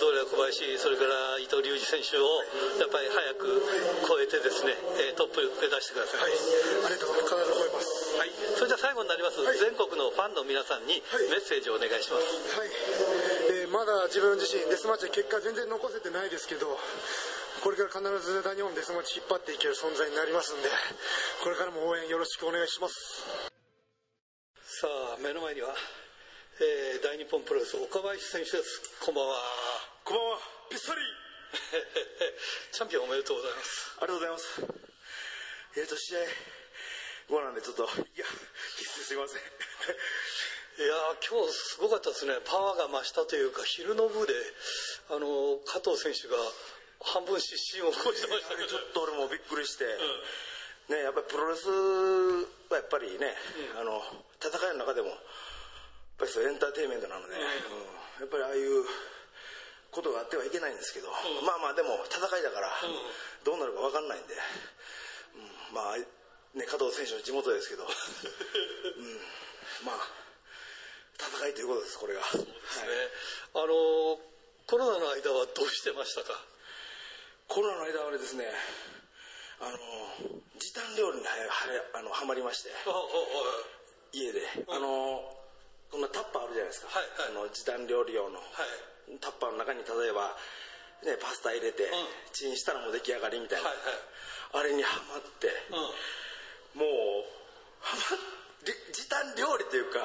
[0.03, 2.27] はいえーアブドーラ小林、それから伊藤隆二選手を
[2.75, 3.63] やっぱり早く
[4.03, 6.27] 超えてですね、えートップ目指してください。
[6.27, 6.35] はい
[6.83, 12.59] ありがとうございますはい、それじゃあ最後になります、はい全国のファンの皆さんにはいメッセージをお願いします。
[12.59, 16.67] はい、えーまだ自分自身デスマッチで結果全然残せてないですけど
[17.63, 20.67] これから必ず大日本デスマッチ引っ張っていける存在になりますんで
[21.41, 23.23] これからも応援よろしくお願いします
[24.61, 25.71] さあ、目の前には、
[26.59, 28.81] えー大日本プロレス岡林選手です。
[29.05, 29.72] こんばんは。
[30.13, 30.37] こんばんは、
[30.69, 31.01] ピッサリ
[32.69, 33.97] チャンピオンおめでとうございます。
[33.97, 34.61] ありがとうございます。
[35.73, 36.21] えっ、と、試合
[37.33, 39.41] 後なんで、ちょっと、 いや、すいません。
[39.41, 44.37] いやー今日すごかったですね、パワーが増したというか、昼の部で、
[45.09, 46.37] あの加藤選手が
[47.01, 49.97] 半分失神を起こしてましたけど、ちょっと俺もびっくりして、
[50.93, 51.67] ね、やっぱりプロレス
[52.69, 53.35] はやっぱりね、
[53.81, 53.97] あの、
[54.37, 55.19] 戦いの中でも、やっ
[56.19, 57.41] ぱりそうエンターテインメントなので、うん
[58.19, 58.85] やっぱりああいう
[59.93, 61.07] ことがあってはいけないんですけど、
[61.45, 62.69] まあまあでも戦いだから、
[63.45, 65.75] どうなるか分かんないんで、うん。
[65.75, 65.97] まあ、
[66.57, 67.89] ね、加藤選手の地元ですけど、 うん、
[69.85, 70.09] まあ、
[71.17, 72.21] 戦いということです、これが。
[72.21, 72.39] はい。
[72.39, 72.45] ね
[73.53, 74.19] あの
[74.65, 76.39] コロナの間はどうしてましたか？
[77.47, 78.45] コロナの間はですね、
[79.59, 79.77] あの、
[80.57, 81.51] 時短料理にはや
[81.93, 82.71] あのハマりまして、
[84.13, 85.37] 家で、あの、
[85.91, 86.87] こんなタッパーあるじゃないですか。
[86.87, 87.27] はいはい。
[87.29, 90.35] あの時短料理用の、はいタッパーの中に例えば、
[91.03, 91.87] ね、パスタ入れて、ん。
[92.31, 94.63] チンしたらもう出来上がりみたいな、はいはい。
[94.63, 96.81] あれにハマって、うん。
[96.81, 97.25] もう、
[97.81, 98.17] ハマ
[98.63, 99.99] り時短料理というか、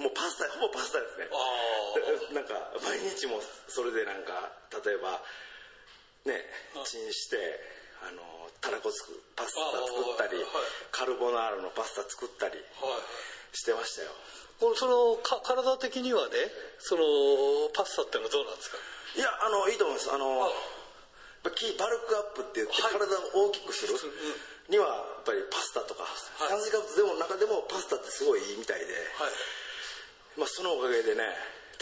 [0.00, 1.28] もうパスタ、ほぼパスタですね。
[1.28, 4.50] あ なんか毎日もそれでなんか
[4.84, 5.20] 例えば
[6.24, 6.40] ね
[6.84, 7.60] チンして
[8.02, 10.66] あのたらこつくパスタ作ったりあはい。
[10.90, 13.56] カルボナーラのパスタ作ったりはい。
[13.56, 14.10] してましたよ
[14.78, 16.34] そのか体的にはね
[16.78, 17.02] その
[17.74, 18.78] パスタってのはどうなんですか？
[19.16, 20.10] いやあのいいと思います。
[20.14, 20.46] あの
[21.58, 22.92] キーバルクアップって言ってはい。
[22.94, 23.98] 体を大きくする
[24.70, 26.06] にはやっぱりパスタとか
[26.48, 28.86] 炭水化物でも中でもパスタってすごいいいみたいで、
[29.18, 29.34] はい。
[30.38, 31.26] まあ、そのおかげでね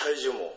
[0.00, 0.56] 体重も、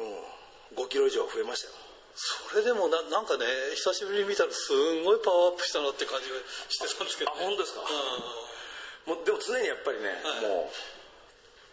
[0.00, 1.76] うん、5キロ以上増えましたよ。
[2.16, 3.44] それでもななんかね
[3.76, 6.40] 久しぶりに見たらすんごいパワーアップしたなって感じが
[6.72, 7.84] してたんですけど、あ本当ですか？
[7.84, 8.45] うん
[9.06, 10.42] もうでも常にやっぱりね、はい。
[10.42, 10.70] もう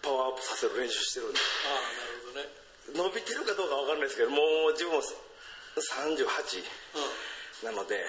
[0.05, 1.39] パワーアップさせる練習してるんで。
[1.39, 1.41] あ
[1.73, 2.45] あなるほどね。
[2.93, 4.37] 伸びてるかどうかわかんないですけども
[4.69, 7.99] う自分も38なので、う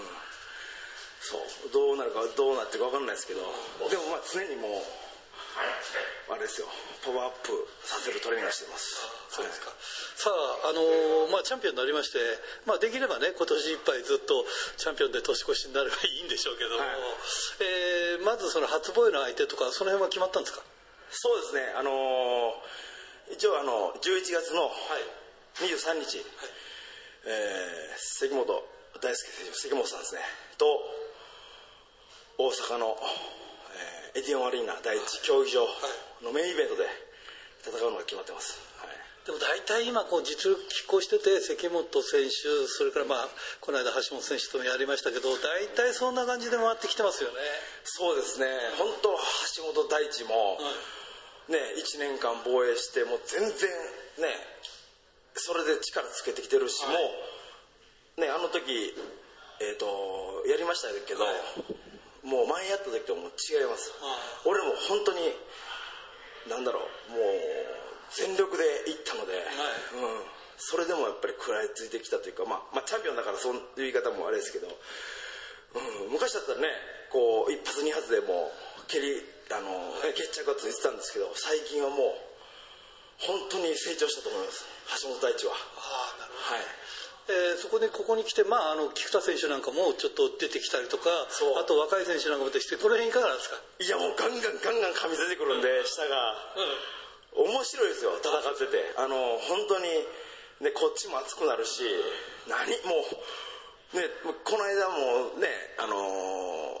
[0.00, 0.02] ん、
[1.20, 1.42] そう。
[1.70, 3.42] どうなるかどうなってるかわかんないですけど。
[3.88, 4.86] でもまあ常にもう
[6.30, 6.66] あれですよ
[7.04, 7.50] パワーアップ
[7.84, 9.00] させるトレーニングをしてます。
[9.30, 9.72] そうですか。
[10.16, 10.30] さ
[10.66, 12.18] あ、あのーまあ、チャンピオンになりまして、
[12.66, 14.44] まあ、できればね、今年いっぱいずっと
[14.76, 16.88] チャンピオンで年越しになればいいんでしょうけども、はい。
[17.62, 20.62] えーまずその初防衛の相手とか、その辺は決まったんですか？
[21.10, 21.72] そうですね。
[21.76, 24.70] あのー一応あの11月の
[25.60, 26.24] 23日、
[27.24, 28.46] えー関本
[29.00, 30.20] 大輔選手関本さんですね。
[30.58, 30.66] と
[32.38, 32.96] 大阪の
[33.74, 35.68] えーエディオンアリーナ第一競技場
[36.26, 36.90] のメインイベントで
[37.62, 38.96] 戦うのが決まってます、はい。
[39.22, 43.28] でも大体今こう実力拮抗してて関本選手それからまあ
[43.60, 47.38] この間橋本選手ともやりましたけど大体そんな感じで回ってきてますよね。
[47.84, 48.48] そうですね。
[48.74, 49.14] 本当
[49.54, 50.58] 橋本大地も、
[51.52, 53.54] ね1年間防衛してもう全然
[54.18, 54.34] ね
[55.38, 56.90] それで力つけてきてるし、も
[58.18, 58.66] うねあの時
[59.60, 61.22] えっ、とやりましたけど、
[62.28, 63.90] もう前やった時ともう違います、
[64.44, 65.32] 俺も本当に
[66.48, 70.24] なんだろうもう全力でいったので、うん、
[70.56, 76.68] それでもやっぱり食らいついてきたというか、まあ、まあチャンピオンだからそういう言い方もあれですけど、うん、昔だったらね
[77.12, 79.20] こう一発二発でもう蹴り
[79.52, 82.28] あの決着がついてたんですけど最近はもう
[83.18, 84.64] 本当に成長したと思います。
[85.02, 85.52] 橋本大地は。
[85.52, 86.62] ああなるほはい。
[86.62, 86.87] ど、
[87.28, 93.60] えーそこでここに来て、まあ、あの菊田選手なんかもちょっと出てきたりとかあと若い選手なんかも出てきてこの辺いかがですか？
[93.84, 96.34] いやもうガンガンガンガン噛み出てくるんで下が。
[97.36, 98.94] 面白いですよ戦ってて。
[98.96, 99.14] あの
[99.44, 99.84] 本当に
[100.64, 101.84] ねこっちも熱くなるし
[102.48, 103.04] 何も
[103.92, 105.46] うねこの間もね
[105.78, 106.80] あの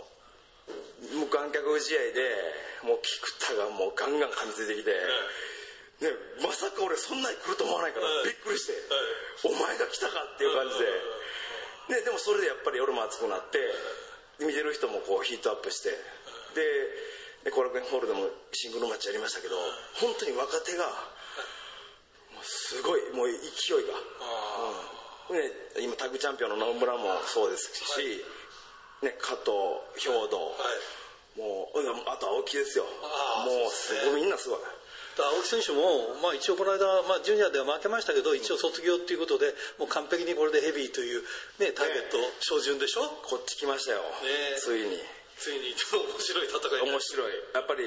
[1.14, 4.90] 無観客試合でもう菊田がもうガンガン噛みついてきて、
[5.98, 8.72] ね、まさか俺そんなに来ると思わないからびっくりして、
[9.42, 13.58] お前が来たかっていう感じで、ね、でもそれでやっぱり俺も熱くなって
[14.38, 15.90] 見てる人もこうヒートアップして
[16.54, 19.56] で後楽園ホールでもシングルマッチやりましたけど
[19.98, 20.84] 本当に若手が
[22.34, 23.98] もうすごいもう勢いが、
[25.32, 25.36] うん。
[25.36, 28.22] ね、今タッグチャンピオンの野村もそうですし、
[29.02, 30.54] ね、加藤兵道、
[31.36, 32.84] もううんあと青木ですよ。
[32.84, 34.58] もうすごいみんなすごい
[35.24, 41.22] 青木選手も、まあ、一応この間、まあ、ジュニアでは負けましたけど一応卒業っていうことでもう完璧にこれでヘビーという、
[41.58, 44.98] ね、ターゲット照準でしょ、こっち来ましたよ、ねついに。
[45.38, 47.32] ついに面白い戦い面白い。
[47.54, 47.86] やっぱり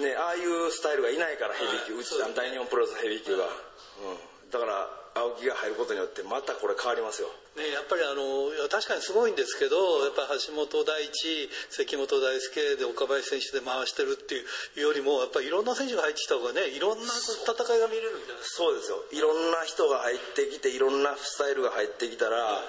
[0.00, 4.88] ねああいうスタイルがいないからヘビー級、うち大日本プロレスのヘビー級が、うん、だから
[5.18, 7.28] 青木が入ることによってまたこれ変わりますよ。
[7.56, 14.44] ね、やっぱりあの確かにすごいんですけどやっぱり橋本大地関本大輔で岡林選手で回してるってい
[14.78, 18.38] うよりもやっぱりいろんな選手が入ってきた方がねいろんな戦いが見れるんじゃな。
[18.38, 19.02] いですかそうですよ。
[19.12, 22.62] いろんな人が入ってきていろんなスタイルが入ってきたら、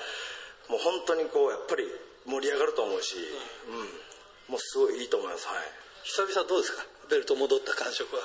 [0.69, 1.85] もう本当にこうやっぱり
[2.25, 3.15] 盛り上がると思うし、
[3.69, 4.53] うん。
[4.53, 5.47] もうすごいいいと思います。
[5.47, 5.57] はい。
[6.03, 6.83] 久々どうですか？
[7.09, 8.21] ベルト戻った感触は。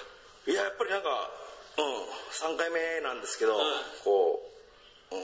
[0.47, 1.44] いややっぱりなんかうん
[1.77, 3.61] 3回目なんですけど、ん。
[4.05, 4.43] こ
[5.11, 5.15] う、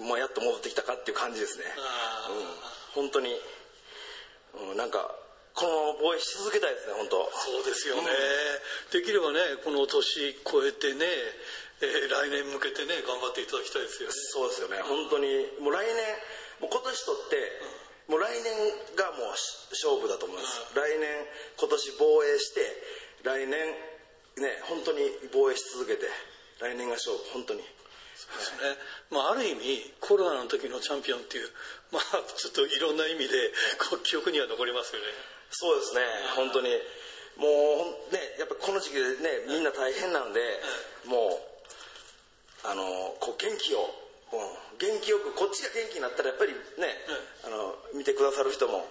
[0.00, 1.64] うん、まあやっと戻ってきたかっていう感じですね。
[2.94, 3.34] うん、本当に、
[4.70, 5.14] うん、なんか
[5.56, 7.30] このまま防衛し続けたいですね本当。
[7.32, 8.08] そうですよね、
[8.92, 11.08] できればねこの年超えてね、
[11.80, 14.14] えー来年向けてね頑張っていただきたいですよね。
[14.14, 14.84] そうですよね。
[14.84, 15.48] 本当に。
[15.64, 15.96] もう来年
[16.60, 17.36] もう今年とって、
[18.08, 18.52] もう来年
[18.96, 21.08] がもうし勝負だと思います、来年
[21.58, 22.60] 今年防衛して
[23.24, 23.74] 来年
[24.36, 25.00] ね本当に
[25.32, 26.06] 防衛し続けて
[26.60, 27.60] 来年が勝負本当に。
[27.60, 28.76] ですね。
[29.10, 31.50] まあ、ある意味コロナの時のチャンピオンっていう、
[31.92, 33.52] まあ、ちょっといろんな意味で
[33.90, 35.06] こう記憶には残りますよね。
[35.50, 36.02] そうですね
[36.34, 36.70] 本当に。
[37.36, 40.40] もうねやっぱこの時期でねみんな大変なので、
[41.04, 41.38] も
[42.64, 43.94] うあのこう元気を、
[44.32, 47.06] うん、元気よくこっちが元気になったらやっぱりね、
[47.44, 48.88] あの見てくださる人も、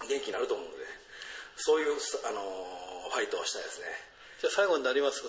[0.00, 0.86] うん、元気になると思うので
[1.58, 1.92] そういう
[2.24, 2.81] あの
[3.12, 3.86] ファイトをしたいですね。
[4.40, 5.22] じゃあ最後になります、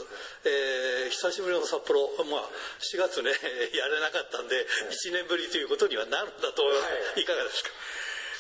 [0.46, 2.50] えー久しぶりの札幌、まあ、
[2.82, 3.30] 4月ね
[3.78, 7.22] やれなかったんで1年ぶりということにはなるんだと思います、はい。
[7.22, 7.70] い、かがですか？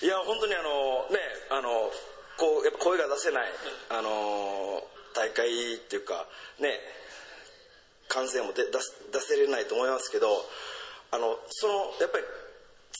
[0.01, 1.19] いや本当にあのね
[1.49, 1.93] あの
[2.37, 3.51] こうやっぱ声が出せない、
[3.89, 6.27] あの大会っていうか
[6.57, 6.81] ね
[8.07, 8.79] 歓声も出出
[9.21, 10.49] せれないと思いますけど
[11.11, 12.23] あのそのやっぱり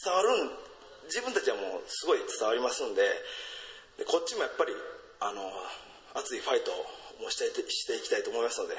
[0.03, 0.57] 伝わるん
[1.05, 3.01] 自分たちはもうすごい伝わりますんで
[3.97, 4.75] でこっちもやっぱり
[5.19, 5.51] あの
[6.16, 6.72] 熱いファイト
[7.26, 8.76] をしててしていきたいと思いますので